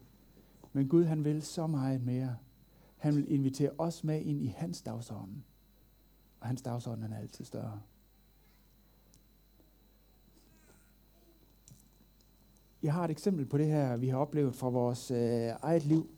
Men 0.73 0.87
Gud 0.87 1.05
han 1.05 1.23
vil 1.23 1.41
så 1.41 1.67
meget 1.67 2.01
mere. 2.01 2.37
Han 2.97 3.15
vil 3.15 3.31
invitere 3.31 3.71
os 3.77 4.03
med 4.03 4.21
ind 4.21 4.41
i 4.41 4.47
hans 4.47 4.81
dagsorden. 4.81 5.43
Og 6.39 6.47
hans 6.47 6.61
dagsorden 6.61 7.03
er 7.03 7.17
altid 7.17 7.45
større. 7.45 7.81
Jeg 12.83 12.93
har 12.93 13.05
et 13.05 13.11
eksempel 13.11 13.45
på 13.45 13.57
det 13.57 13.67
her, 13.67 13.97
vi 13.97 14.07
har 14.07 14.17
oplevet 14.17 14.55
fra 14.55 14.69
vores 14.69 15.11
øh, 15.11 15.17
eget 15.61 15.85
liv. 15.85 16.09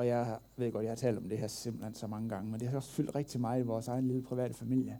Og 0.00 0.06
jeg 0.06 0.38
ved 0.56 0.72
godt, 0.72 0.84
jeg 0.84 0.90
har 0.90 0.96
talt 0.96 1.18
om 1.18 1.28
det 1.28 1.38
her 1.38 1.46
simpelthen 1.46 1.94
så 1.94 2.06
mange 2.06 2.28
gange, 2.28 2.50
men 2.50 2.60
det 2.60 2.68
har 2.68 2.76
også 2.76 2.90
fyldt 2.90 3.14
rigtig 3.14 3.40
meget 3.40 3.60
i 3.60 3.66
vores 3.66 3.88
egen 3.88 4.06
lille 4.06 4.22
private 4.22 4.54
familie. 4.54 4.98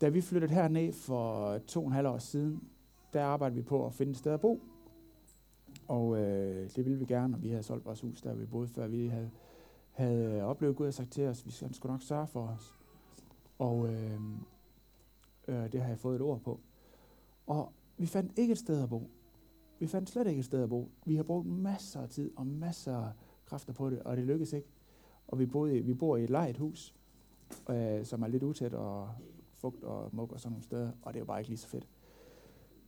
Da 0.00 0.08
vi 0.08 0.20
flyttede 0.20 0.52
herned 0.52 0.92
for 0.92 1.58
to 1.58 1.80
og 1.80 1.86
en 1.86 1.92
halv 1.92 2.06
år 2.06 2.18
siden, 2.18 2.62
der 3.12 3.24
arbejdede 3.24 3.56
vi 3.56 3.62
på 3.62 3.86
at 3.86 3.92
finde 3.92 4.10
et 4.10 4.18
sted 4.18 4.32
at 4.32 4.40
bo. 4.40 4.62
Og 5.88 6.18
øh, 6.18 6.70
det 6.76 6.84
ville 6.84 6.98
vi 6.98 7.04
gerne, 7.04 7.36
og 7.36 7.42
vi 7.42 7.48
havde 7.48 7.62
solgt 7.62 7.86
vores 7.86 8.00
hus, 8.00 8.20
der 8.20 8.34
vi 8.34 8.46
boede, 8.46 8.68
før 8.68 8.86
vi 8.86 9.06
havde, 9.06 9.30
havde 9.92 10.36
øh, 10.36 10.44
oplevet 10.44 10.76
Gud 10.76 10.86
og 10.86 10.94
sagt 10.94 11.10
til 11.10 11.26
os, 11.26 11.46
at 11.46 11.60
han 11.60 11.74
skulle 11.74 11.92
nok 11.92 12.02
sørge 12.02 12.26
for 12.26 12.46
os. 12.46 12.74
Og 13.58 13.88
øh, 13.88 14.20
øh, 15.48 15.72
det 15.72 15.80
har 15.80 15.88
jeg 15.88 15.98
fået 15.98 16.16
et 16.16 16.22
ord 16.22 16.40
på. 16.40 16.60
Og 17.46 17.72
vi 17.96 18.06
fandt 18.06 18.38
ikke 18.38 18.52
et 18.52 18.58
sted 18.58 18.82
at 18.82 18.88
bo. 18.88 19.10
Vi 19.78 19.86
fandt 19.86 20.10
slet 20.10 20.26
ikke 20.26 20.38
et 20.38 20.44
sted 20.44 20.62
at 20.62 20.68
bo. 20.68 20.90
Vi 21.06 21.16
har 21.16 21.22
brugt 21.22 21.46
masser 21.46 22.00
af 22.00 22.08
tid 22.08 22.30
og 22.36 22.46
masser 22.46 22.96
af 22.96 23.12
kræfter 23.52 23.72
på 23.72 23.90
det, 23.90 24.02
og 24.02 24.16
det 24.16 24.24
lykkedes 24.24 24.52
ikke. 24.52 24.68
Og 25.28 25.38
vi, 25.38 25.46
boede, 25.46 25.80
vi 25.80 25.94
bor 25.94 26.16
i 26.16 26.24
et 26.24 26.30
lejet 26.30 26.56
hus, 26.56 26.94
øh, 27.70 28.04
som 28.04 28.22
er 28.22 28.26
lidt 28.26 28.42
utæt 28.42 28.74
og 28.74 29.08
fugt 29.54 29.84
og 29.84 30.10
mug 30.12 30.32
og 30.32 30.40
sådan 30.40 30.52
nogle 30.52 30.64
steder, 30.64 30.90
og 31.02 31.12
det 31.12 31.18
er 31.18 31.20
jo 31.20 31.26
bare 31.26 31.40
ikke 31.40 31.50
lige 31.50 31.58
så 31.58 31.68
fedt. 31.68 31.88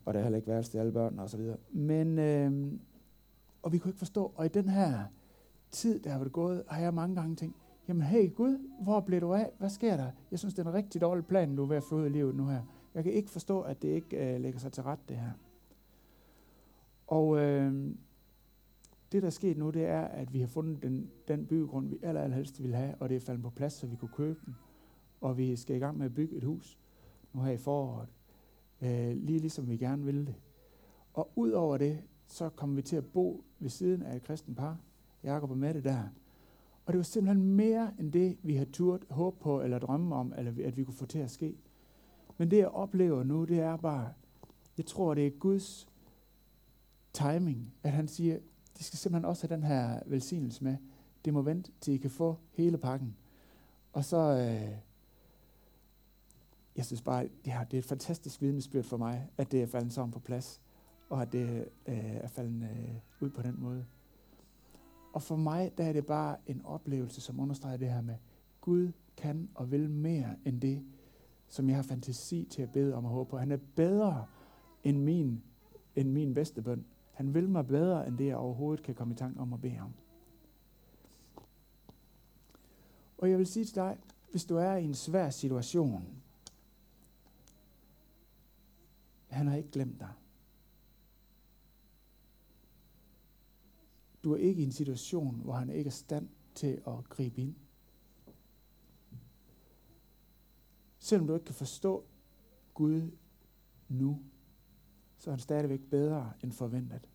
Og 0.05 0.14
der 0.14 0.20
er 0.20 0.24
heller 0.24 0.37
ikke 0.37 0.48
værelse 0.48 0.70
til 0.70 0.79
alle 0.79 0.92
børn 0.92 1.18
og 1.18 1.31
så 1.31 1.37
videre. 1.37 1.57
Men, 1.70 2.18
øh, 2.18 2.72
og 3.62 3.72
vi 3.72 3.79
kunne 3.79 3.88
ikke 3.88 3.98
forstå, 3.98 4.33
og 4.37 4.46
i 4.46 4.48
den 4.48 4.68
her 4.68 5.05
tid, 5.70 6.00
der 6.00 6.11
har 6.11 6.18
været 6.18 6.33
gået, 6.33 6.64
har 6.68 6.81
jeg 6.81 6.94
mange 6.94 7.16
gange 7.16 7.37
tænkt, 7.37 7.57
jamen 7.88 8.03
hey 8.03 8.35
Gud, 8.35 8.59
hvor 8.83 9.00
blev 9.00 9.20
du 9.20 9.35
af? 9.35 9.50
Hvad 9.59 9.70
sker 9.70 9.96
der? 9.96 10.11
Jeg 10.31 10.38
synes, 10.38 10.55
det 10.55 10.66
er 10.66 10.68
en 10.68 10.74
rigtig 10.74 11.00
dårlig 11.00 11.27
plan, 11.27 11.57
du 11.57 11.62
er 11.62 11.66
ved 11.66 11.77
at 11.77 11.85
få 11.85 11.96
ud 11.96 12.07
i 12.07 12.09
livet 12.09 12.35
nu 12.35 12.46
her. 12.46 12.62
Jeg 12.94 13.05
kan 13.05 13.12
ikke 13.12 13.31
forstå, 13.31 13.61
at 13.61 13.83
det 13.83 13.88
ikke 13.88 14.35
øh, 14.35 14.40
lægger 14.40 14.61
sig 14.61 14.72
til 14.72 14.83
ret, 14.83 15.09
det 15.09 15.16
her. 15.16 15.31
Og 17.07 17.38
øh, 17.38 17.94
det, 19.12 19.23
der 19.23 19.27
er 19.27 19.31
sket 19.31 19.57
nu, 19.57 19.71
det 19.71 19.85
er, 19.85 20.01
at 20.01 20.33
vi 20.33 20.40
har 20.40 20.47
fundet 20.47 20.83
den, 20.83 21.11
den 21.29 21.47
byggegrund, 21.47 21.88
vi 21.88 21.99
aller, 22.03 22.21
allerhelst 22.21 22.62
ville 22.62 22.77
have, 22.77 22.95
og 23.01 23.09
det 23.09 23.17
er 23.17 23.21
faldet 23.21 23.43
på 23.43 23.51
plads, 23.51 23.73
så 23.73 23.87
vi 23.87 23.97
kunne 23.97 24.11
købe 24.17 24.40
den. 24.47 24.57
Og 25.21 25.38
vi 25.38 25.57
skal 25.57 25.77
i 25.77 25.79
gang 25.79 25.99
med 25.99 26.07
at 26.07 26.14
bygge 26.14 26.37
et 26.37 26.45
hus 26.45 26.79
nu 27.33 27.40
her 27.43 27.53
i 27.53 27.57
foråret, 27.57 28.09
øh, 28.83 29.17
lige 29.17 29.38
ligesom 29.38 29.69
vi 29.69 29.77
gerne 29.77 30.05
ville 30.05 30.27
det. 30.27 30.35
Og 31.12 31.31
ud 31.37 31.51
over 31.51 31.77
det, 31.77 32.03
så 32.27 32.49
kommer 32.49 32.77
vi 32.77 32.83
til 32.83 32.97
at 32.97 33.07
bo 33.07 33.45
ved 33.59 33.71
siden 33.71 34.03
af 34.03 34.17
et 34.17 34.23
kristen 34.23 34.55
par, 34.55 34.79
Jakob 35.23 35.51
og 35.51 35.59
Mette 35.59 35.83
der. 35.83 36.03
Og 36.87 36.93
det 36.93 36.99
var 36.99 37.03
simpelthen 37.03 37.45
mere 37.45 37.93
end 37.99 38.12
det, 38.12 38.38
vi 38.43 38.57
har 38.57 38.64
turt 38.64 39.05
håbe 39.11 39.37
på 39.40 39.61
eller 39.61 39.79
drømme 39.79 40.14
om, 40.14 40.35
eller 40.38 40.67
at 40.67 40.77
vi 40.77 40.85
kunne 40.85 40.95
få 40.95 41.07
til 41.07 41.19
at 41.19 41.31
ske. 41.31 41.57
Men 42.38 42.51
det, 42.51 42.59
jeg 42.59 42.69
oplever 42.69 43.25
nu, 43.25 43.45
det 43.45 43.61
er 43.61 43.77
bare, 43.77 44.12
jeg 44.77 44.87
tror, 44.87 45.14
det 45.14 45.27
er 45.27 45.31
Guds 45.31 45.88
timing, 47.12 47.75
at 47.83 47.93
han 47.93 48.09
siger, 48.09 48.38
de 48.79 48.85
skal 48.85 48.99
simpelthen 48.99 49.25
også 49.25 49.49
have 49.49 49.57
den 49.57 49.65
her 49.65 50.01
velsignelse 50.07 50.65
med. 50.65 50.77
Det 51.25 51.35
må 51.35 51.43
vente, 51.43 51.73
til 51.81 51.95
I 51.95 51.97
kan 51.97 52.11
få 52.11 52.37
hele 52.53 52.79
pakken. 52.79 53.17
Og 53.93 54.05
så, 54.05 54.17
øh, 54.17 54.77
jeg 56.77 56.85
synes 56.85 57.03
bare, 57.03 57.29
ja, 57.47 57.65
det 57.71 57.77
er 57.77 57.79
et 57.79 57.85
fantastisk 57.85 58.41
vidnesbyrd 58.43 58.85
for 58.85 58.97
mig, 58.97 59.29
at 59.37 59.53
det 59.53 59.63
er 59.63 59.67
faldet 59.67 59.93
sammen 59.93 60.13
på 60.13 60.19
plads, 60.19 60.61
og 61.09 61.23
at 61.23 61.33
det 61.33 61.69
øh, 61.87 62.17
er 62.17 62.29
faldet 62.29 62.63
øh, 62.63 62.95
ud 63.21 63.31
på 63.31 63.43
den 63.43 63.55
måde. 63.59 63.85
Og 65.13 65.23
for 65.23 65.37
mig, 65.37 65.73
der 65.79 65.85
er 65.85 65.93
det 65.93 66.07
bare 66.07 66.37
en 66.47 66.65
oplevelse, 66.65 67.21
som 67.21 67.41
understreger 67.41 67.77
det 67.77 67.91
her 67.91 68.01
med, 68.01 68.15
Gud 68.61 68.93
kan 69.17 69.49
og 69.55 69.71
vil 69.71 69.91
mere 69.91 70.37
end 70.45 70.61
det, 70.61 70.85
som 71.49 71.69
jeg 71.69 71.77
har 71.77 71.83
fantasi 71.83 72.47
til 72.51 72.63
at 72.63 72.73
bede 72.73 72.95
om 72.95 73.05
og 73.05 73.11
håbe 73.11 73.31
på. 73.31 73.39
Han 73.39 73.53
er 73.53 73.59
bedre 73.77 74.27
end 74.85 74.99
min, 74.99 75.43
end 75.97 76.11
min 76.11 76.35
bedste 76.35 76.63
bøn. 76.63 76.85
Han 77.14 77.35
vil 77.35 77.48
mig 77.48 77.66
bedre, 77.66 78.07
end 78.07 78.18
det 78.18 78.27
jeg 78.27 78.37
overhovedet 78.37 78.85
kan 78.85 78.94
komme 78.94 79.14
i 79.14 79.16
tanke 79.16 79.40
om 79.40 79.53
at 79.53 79.61
bede 79.61 79.81
om. 79.81 79.92
Og 83.18 83.31
jeg 83.31 83.38
vil 83.38 83.46
sige 83.46 83.64
til 83.64 83.74
dig, 83.74 83.98
hvis 84.31 84.44
du 84.44 84.57
er 84.57 84.74
i 84.74 84.85
en 84.85 84.94
svær 84.94 85.31
situation, 85.31 86.22
han 89.29 89.46
har 89.46 89.57
ikke 89.57 89.70
glemt 89.70 90.00
dig. 90.00 90.12
Du 94.24 94.33
er 94.33 94.37
ikke 94.37 94.62
i 94.62 94.64
en 94.64 94.72
situation, 94.72 95.40
hvor 95.40 95.53
han 95.53 95.70
ikke 95.70 95.88
er 95.88 95.92
stand 95.92 96.29
til 96.55 96.83
at 96.87 97.09
gribe 97.09 97.40
ind. 97.40 97.55
Selvom 100.98 101.27
du 101.27 101.35
ikke 101.35 101.46
kan 101.46 101.55
forstå 101.55 102.05
Gud 102.74 103.11
nu, 103.88 104.22
så 105.25 105.31
er 105.31 105.33
han 105.33 105.41
stadigvæk 105.41 105.81
bedre 105.91 106.33
end 106.43 106.53
forventet. 106.53 107.09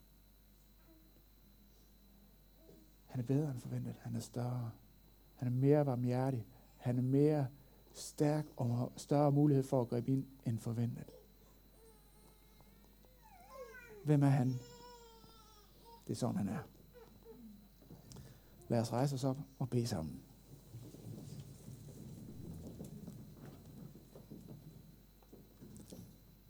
Han 3.06 3.20
er 3.20 3.24
bedre 3.24 3.52
end 3.52 3.60
forventet. 3.60 3.96
Han 4.02 4.16
er 4.16 4.20
større. 4.20 4.72
Han 5.36 5.48
er 5.48 5.52
mere 5.52 5.86
varmhjertig. 5.86 6.46
Han 6.78 6.98
er 6.98 7.02
mere 7.02 7.48
stærk 7.94 8.46
og 8.58 8.78
har 8.78 8.92
større 8.98 9.32
mulighed 9.32 9.64
for 9.64 9.82
at 9.82 9.88
gribe 9.88 10.12
ind 10.12 10.26
end 10.46 10.60
forventet. 10.60 11.06
Hvem 14.06 14.24
er 14.24 14.30
han? 14.30 14.48
Det 16.08 16.14
er 16.14 16.16
sådan, 16.16 16.38
han 16.38 16.50
er. 16.50 16.60
Lad 18.68 18.82
os 18.82 18.94
rejse 18.94 19.16
os 19.16 19.24
op 19.24 19.38
og 19.60 19.70
bede 19.70 19.88
sammen. 19.88 20.22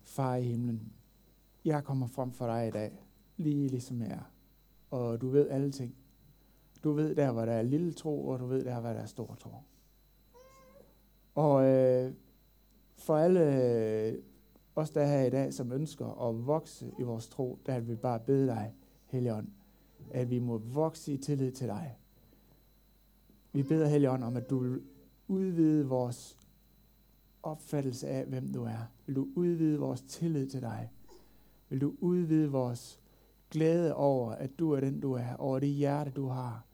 Far 0.03 0.35
i 0.35 0.43
himlen, 0.43 0.93
jeg 1.65 1.83
kommer 1.83 2.07
frem 2.07 2.31
for 2.31 2.45
dig 2.45 2.67
i 2.67 2.71
dag, 2.71 3.05
lige 3.37 3.67
ligesom 3.67 4.01
jeg 4.01 4.11
er. 4.11 4.31
Og 4.91 5.21
du 5.21 5.29
ved 5.29 5.49
alle 5.49 5.71
ting. 5.71 5.95
Du 6.83 6.91
ved 6.91 7.15
der, 7.15 7.31
hvor 7.31 7.45
der 7.45 7.53
er 7.53 7.61
lille 7.61 7.93
tro, 7.93 8.27
og 8.27 8.39
du 8.39 8.45
ved 8.45 8.65
der, 8.65 8.79
hvor 8.79 8.89
der 8.89 8.99
er 8.99 9.05
stor 9.05 9.35
tro. 9.35 9.51
Og 11.35 11.65
øh, 11.65 12.13
for 12.97 13.17
alle 13.17 13.63
øh, 13.63 14.17
os, 14.75 14.89
der 14.89 15.01
er 15.01 15.07
her 15.07 15.25
i 15.25 15.29
dag, 15.29 15.53
som 15.53 15.71
ønsker 15.71 16.29
at 16.29 16.47
vokse 16.47 16.91
i 16.99 17.03
vores 17.03 17.27
tro, 17.27 17.59
der 17.65 17.79
vil 17.79 17.89
vi 17.89 17.95
bare 17.95 18.19
bede 18.19 18.47
dig, 18.47 18.73
Helligånd, 19.05 19.47
at 20.11 20.29
vi 20.29 20.39
må 20.39 20.57
vokse 20.57 21.13
i 21.13 21.17
tillid 21.17 21.51
til 21.51 21.67
dig. 21.67 21.97
Vi 23.51 23.63
beder 23.63 23.87
Helligånd 23.87 24.23
om, 24.23 24.37
at 24.37 24.49
du 24.49 24.59
vil 24.59 24.81
udvide 25.27 25.87
vores 25.87 26.37
opfattelse 27.43 28.07
af, 28.07 28.25
hvem 28.25 28.53
du 28.53 28.63
er. 28.63 28.91
Vil 29.05 29.15
du 29.15 29.27
udvide 29.35 29.79
vores 29.79 30.01
tillid 30.01 30.49
til 30.49 30.61
dig? 30.61 30.89
Vil 31.69 31.81
du 31.81 31.95
udvide 31.99 32.51
vores 32.51 32.99
glæde 33.49 33.95
over, 33.95 34.31
at 34.31 34.59
du 34.59 34.71
er 34.71 34.79
den, 34.79 34.99
du 34.99 35.13
er, 35.13 35.35
over 35.35 35.59
det 35.59 35.69
hjerte, 35.69 36.11
du 36.11 36.27
har, 36.27 36.65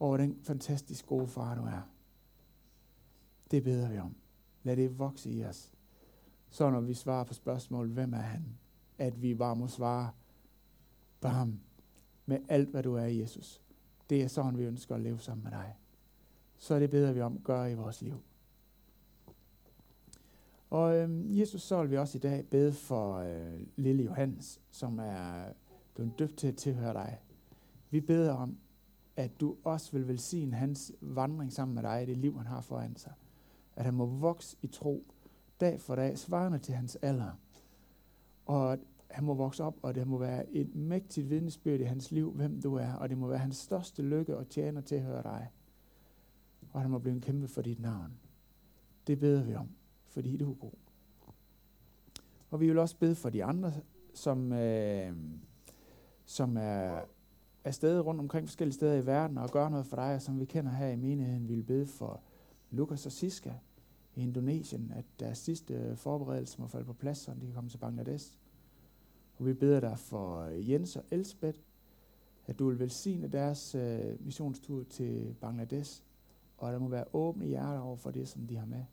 over 0.00 0.16
den 0.16 0.38
fantastisk 0.42 1.06
gode 1.06 1.26
far, 1.26 1.54
du 1.54 1.62
er. 1.62 1.88
Det 3.50 3.64
beder 3.64 3.90
vi 3.90 3.98
om. 3.98 4.14
Lad 4.62 4.76
det 4.76 4.98
vokse 4.98 5.30
i 5.30 5.44
os. 5.44 5.72
Så 6.50 6.70
når 6.70 6.80
vi 6.80 6.94
svarer 6.94 7.24
på 7.24 7.34
spørgsmålet, 7.34 7.92
hvem 7.92 8.12
er 8.12 8.18
han? 8.18 8.44
At 8.98 9.22
vi 9.22 9.34
bare 9.34 9.56
må 9.56 9.68
svare, 9.68 10.10
ham 11.28 11.60
med 12.26 12.38
alt, 12.48 12.68
hvad 12.68 12.82
du 12.82 12.94
er, 12.94 13.04
Jesus. 13.04 13.62
Det 14.10 14.22
er 14.22 14.28
sådan, 14.28 14.58
vi 14.58 14.64
ønsker 14.64 14.94
at 14.94 15.00
leve 15.00 15.20
sammen 15.20 15.44
med 15.44 15.50
dig. 15.50 15.76
Så 16.58 16.78
det 16.78 16.90
beder 16.90 17.12
vi 17.12 17.20
om, 17.20 17.38
gør 17.38 17.66
i 17.66 17.74
vores 17.74 18.02
liv. 18.02 18.14
Og 20.72 20.96
øh, 20.96 21.38
Jesus, 21.38 21.62
så 21.62 21.80
vil 21.80 21.90
vi 21.90 21.96
også 21.96 22.18
i 22.18 22.20
dag 22.20 22.46
bede 22.50 22.72
for 22.72 23.16
øh, 23.16 23.60
lille 23.76 24.02
Johannes, 24.02 24.60
som 24.70 24.98
er 24.98 25.52
blevet 25.94 26.18
døbt 26.18 26.36
til 26.36 26.48
at 26.48 26.56
tilhøre 26.56 26.92
dig. 26.92 27.20
Vi 27.90 28.00
beder 28.00 28.32
om, 28.32 28.58
at 29.16 29.40
du 29.40 29.56
også 29.64 29.92
vil 29.92 30.08
velsigne 30.08 30.56
hans 30.56 30.92
vandring 31.00 31.52
sammen 31.52 31.74
med 31.74 31.82
dig 31.82 32.02
i 32.02 32.06
det 32.06 32.16
liv, 32.16 32.38
han 32.38 32.46
har 32.46 32.60
foran 32.60 32.96
sig. 32.96 33.12
At 33.76 33.84
han 33.84 33.94
må 33.94 34.06
vokse 34.06 34.56
i 34.62 34.66
tro 34.66 35.04
dag 35.60 35.80
for 35.80 35.94
dag, 35.94 36.18
svarende 36.18 36.58
til 36.58 36.74
hans 36.74 36.96
alder. 36.96 37.32
Og 38.46 38.72
at 38.72 38.80
han 39.10 39.24
må 39.24 39.34
vokse 39.34 39.64
op, 39.64 39.76
og 39.82 39.94
det 39.94 40.06
må 40.06 40.18
være 40.18 40.52
et 40.52 40.74
mægtigt 40.74 41.30
vidnesbyrd 41.30 41.80
i 41.80 41.84
hans 41.84 42.10
liv, 42.10 42.32
hvem 42.32 42.62
du 42.62 42.74
er, 42.74 42.92
og 42.92 43.08
det 43.08 43.18
må 43.18 43.26
være 43.26 43.38
hans 43.38 43.56
største 43.56 44.02
lykke 44.02 44.36
og 44.36 44.48
tjene 44.48 44.78
at 44.78 44.84
tilhøre 44.84 45.22
dig. 45.22 45.48
Og 46.72 46.80
han 46.80 46.90
må 46.90 46.98
blive 46.98 47.14
en 47.14 47.20
kæmpe 47.20 47.48
for 47.48 47.62
dit 47.62 47.80
navn. 47.80 48.12
Det 49.06 49.20
beder 49.20 49.42
vi 49.42 49.54
om, 49.54 49.68
fordi 50.12 50.36
du 50.36 50.50
er 50.50 50.54
god. 50.54 50.72
Og 52.50 52.60
vi 52.60 52.66
vil 52.66 52.78
også 52.78 52.96
bede 52.96 53.14
for 53.14 53.30
de 53.30 53.44
andre, 53.44 53.72
som, 54.14 54.52
øh, 54.52 55.12
som 56.24 56.56
er 56.56 57.70
steder 57.70 58.00
rundt 58.00 58.20
omkring 58.20 58.48
forskellige 58.48 58.74
steder 58.74 58.94
i 58.94 59.06
verden 59.06 59.38
og 59.38 59.50
gør 59.50 59.68
noget 59.68 59.86
for 59.86 59.96
dig, 59.96 60.22
som 60.22 60.40
vi 60.40 60.44
kender 60.44 60.72
her 60.72 60.88
i 60.88 60.96
menigheden. 60.96 61.48
Vi 61.48 61.54
vil 61.54 61.62
bede 61.62 61.86
for 61.86 62.20
Lukas 62.70 63.06
og 63.06 63.12
Siska 63.12 63.52
i 64.14 64.22
Indonesien, 64.22 64.92
at 64.96 65.04
deres 65.20 65.38
sidste 65.38 65.96
forberedelse 65.96 66.60
må 66.60 66.66
falde 66.66 66.86
på 66.86 66.92
plads, 66.92 67.18
så 67.18 67.34
de 67.34 67.46
kan 67.46 67.54
komme 67.54 67.70
til 67.70 67.78
Bangladesh. 67.78 68.38
Og 69.38 69.46
vi 69.46 69.52
beder 69.52 69.80
dig 69.80 69.98
for 69.98 70.44
Jens 70.44 70.96
og 70.96 71.04
Elsbeth, 71.10 71.58
at 72.46 72.58
du 72.58 72.68
vil 72.68 72.78
velsigne 72.78 73.28
deres 73.28 73.74
øh, 73.74 74.24
missionstur 74.26 74.84
til 74.84 75.36
Bangladesh, 75.40 76.02
og 76.58 76.72
der 76.72 76.78
må 76.78 76.88
være 76.88 77.04
åbne 77.12 77.46
hjerter 77.46 77.80
over 77.80 77.96
for 77.96 78.10
det, 78.10 78.28
som 78.28 78.46
de 78.46 78.56
har 78.56 78.66
med. 78.66 78.84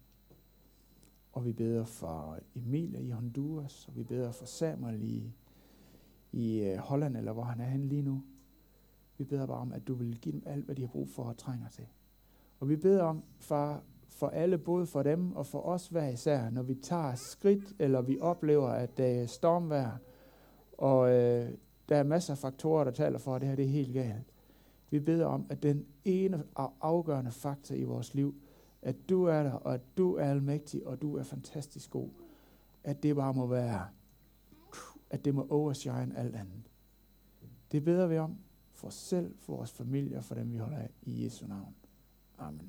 Og 1.39 1.45
vi 1.45 1.51
beder 1.51 1.85
for 1.85 2.39
Emilia 2.55 2.99
i 2.99 3.09
Honduras, 3.09 3.87
og 3.87 3.95
vi 3.95 4.03
beder 4.03 4.31
for 4.31 4.45
Samuel 4.45 5.01
i, 5.03 5.33
i 6.31 6.59
øh, 6.59 6.77
Holland, 6.77 7.17
eller 7.17 7.33
hvor 7.33 7.43
han 7.43 7.59
er 7.59 7.65
henne 7.65 7.87
lige 7.87 8.01
nu. 8.01 8.23
Vi 9.17 9.23
beder 9.23 9.45
bare 9.45 9.57
om, 9.57 9.73
at 9.73 9.87
du 9.87 9.93
vil 9.93 10.19
give 10.21 10.33
dem 10.33 10.43
alt, 10.45 10.65
hvad 10.65 10.75
de 10.75 10.81
har 10.81 10.87
brug 10.87 11.09
for 11.09 11.23
og 11.23 11.37
trænger 11.37 11.69
til. 11.69 11.85
Og 12.59 12.69
vi 12.69 12.75
beder 12.75 13.03
om, 13.03 13.23
far, 13.37 13.83
for 14.07 14.27
alle, 14.27 14.57
både 14.57 14.85
for 14.85 15.03
dem 15.03 15.35
og 15.35 15.45
for 15.45 15.61
os 15.61 15.87
hver 15.87 16.07
især, 16.09 16.49
når 16.49 16.61
vi 16.61 16.75
tager 16.75 17.15
skridt, 17.15 17.75
eller 17.79 18.01
vi 18.01 18.17
oplever, 18.21 18.67
at 18.67 18.97
det 18.97 19.21
er 19.21 19.25
stormvejr, 19.25 19.97
og 20.77 21.09
øh, 21.09 21.51
der 21.89 21.95
er 21.95 22.03
masser 22.03 22.33
af 22.33 22.37
faktorer, 22.37 22.83
der 22.83 22.91
taler 22.91 23.19
for, 23.19 23.35
at 23.35 23.41
det 23.41 23.49
her 23.49 23.55
det 23.55 23.65
er 23.65 23.69
helt 23.69 23.93
galt. 23.93 24.33
Vi 24.89 24.99
beder 24.99 25.25
om, 25.25 25.45
at 25.49 25.63
den 25.63 25.85
ene 26.05 26.43
afgørende 26.81 27.31
faktor 27.31 27.75
i 27.75 27.83
vores 27.83 28.13
liv, 28.13 28.35
at 28.81 29.09
du 29.09 29.23
er 29.23 29.43
der, 29.43 29.51
og 29.51 29.73
at 29.73 29.81
du 29.97 30.15
er 30.15 30.25
almægtig, 30.25 30.87
og 30.87 31.01
du 31.01 31.17
er 31.17 31.23
fantastisk 31.23 31.91
god, 31.91 32.09
at 32.83 33.03
det 33.03 33.15
bare 33.15 33.33
må 33.33 33.47
være, 33.47 33.87
at 35.09 35.25
det 35.25 35.35
må 35.35 35.47
overshine 35.49 36.17
alt 36.17 36.35
andet. 36.35 36.63
Det 37.71 37.83
beder 37.83 38.07
vi 38.07 38.17
om 38.17 38.37
for 38.73 38.87
os 38.87 38.93
selv, 38.93 39.35
for 39.39 39.55
vores 39.55 39.71
familie 39.71 40.17
og 40.17 40.23
for 40.23 40.35
dem, 40.35 40.53
vi 40.53 40.57
holder 40.57 40.77
af 40.77 40.89
i 41.01 41.23
Jesu 41.23 41.47
navn. 41.47 41.75
Amen. 42.37 42.67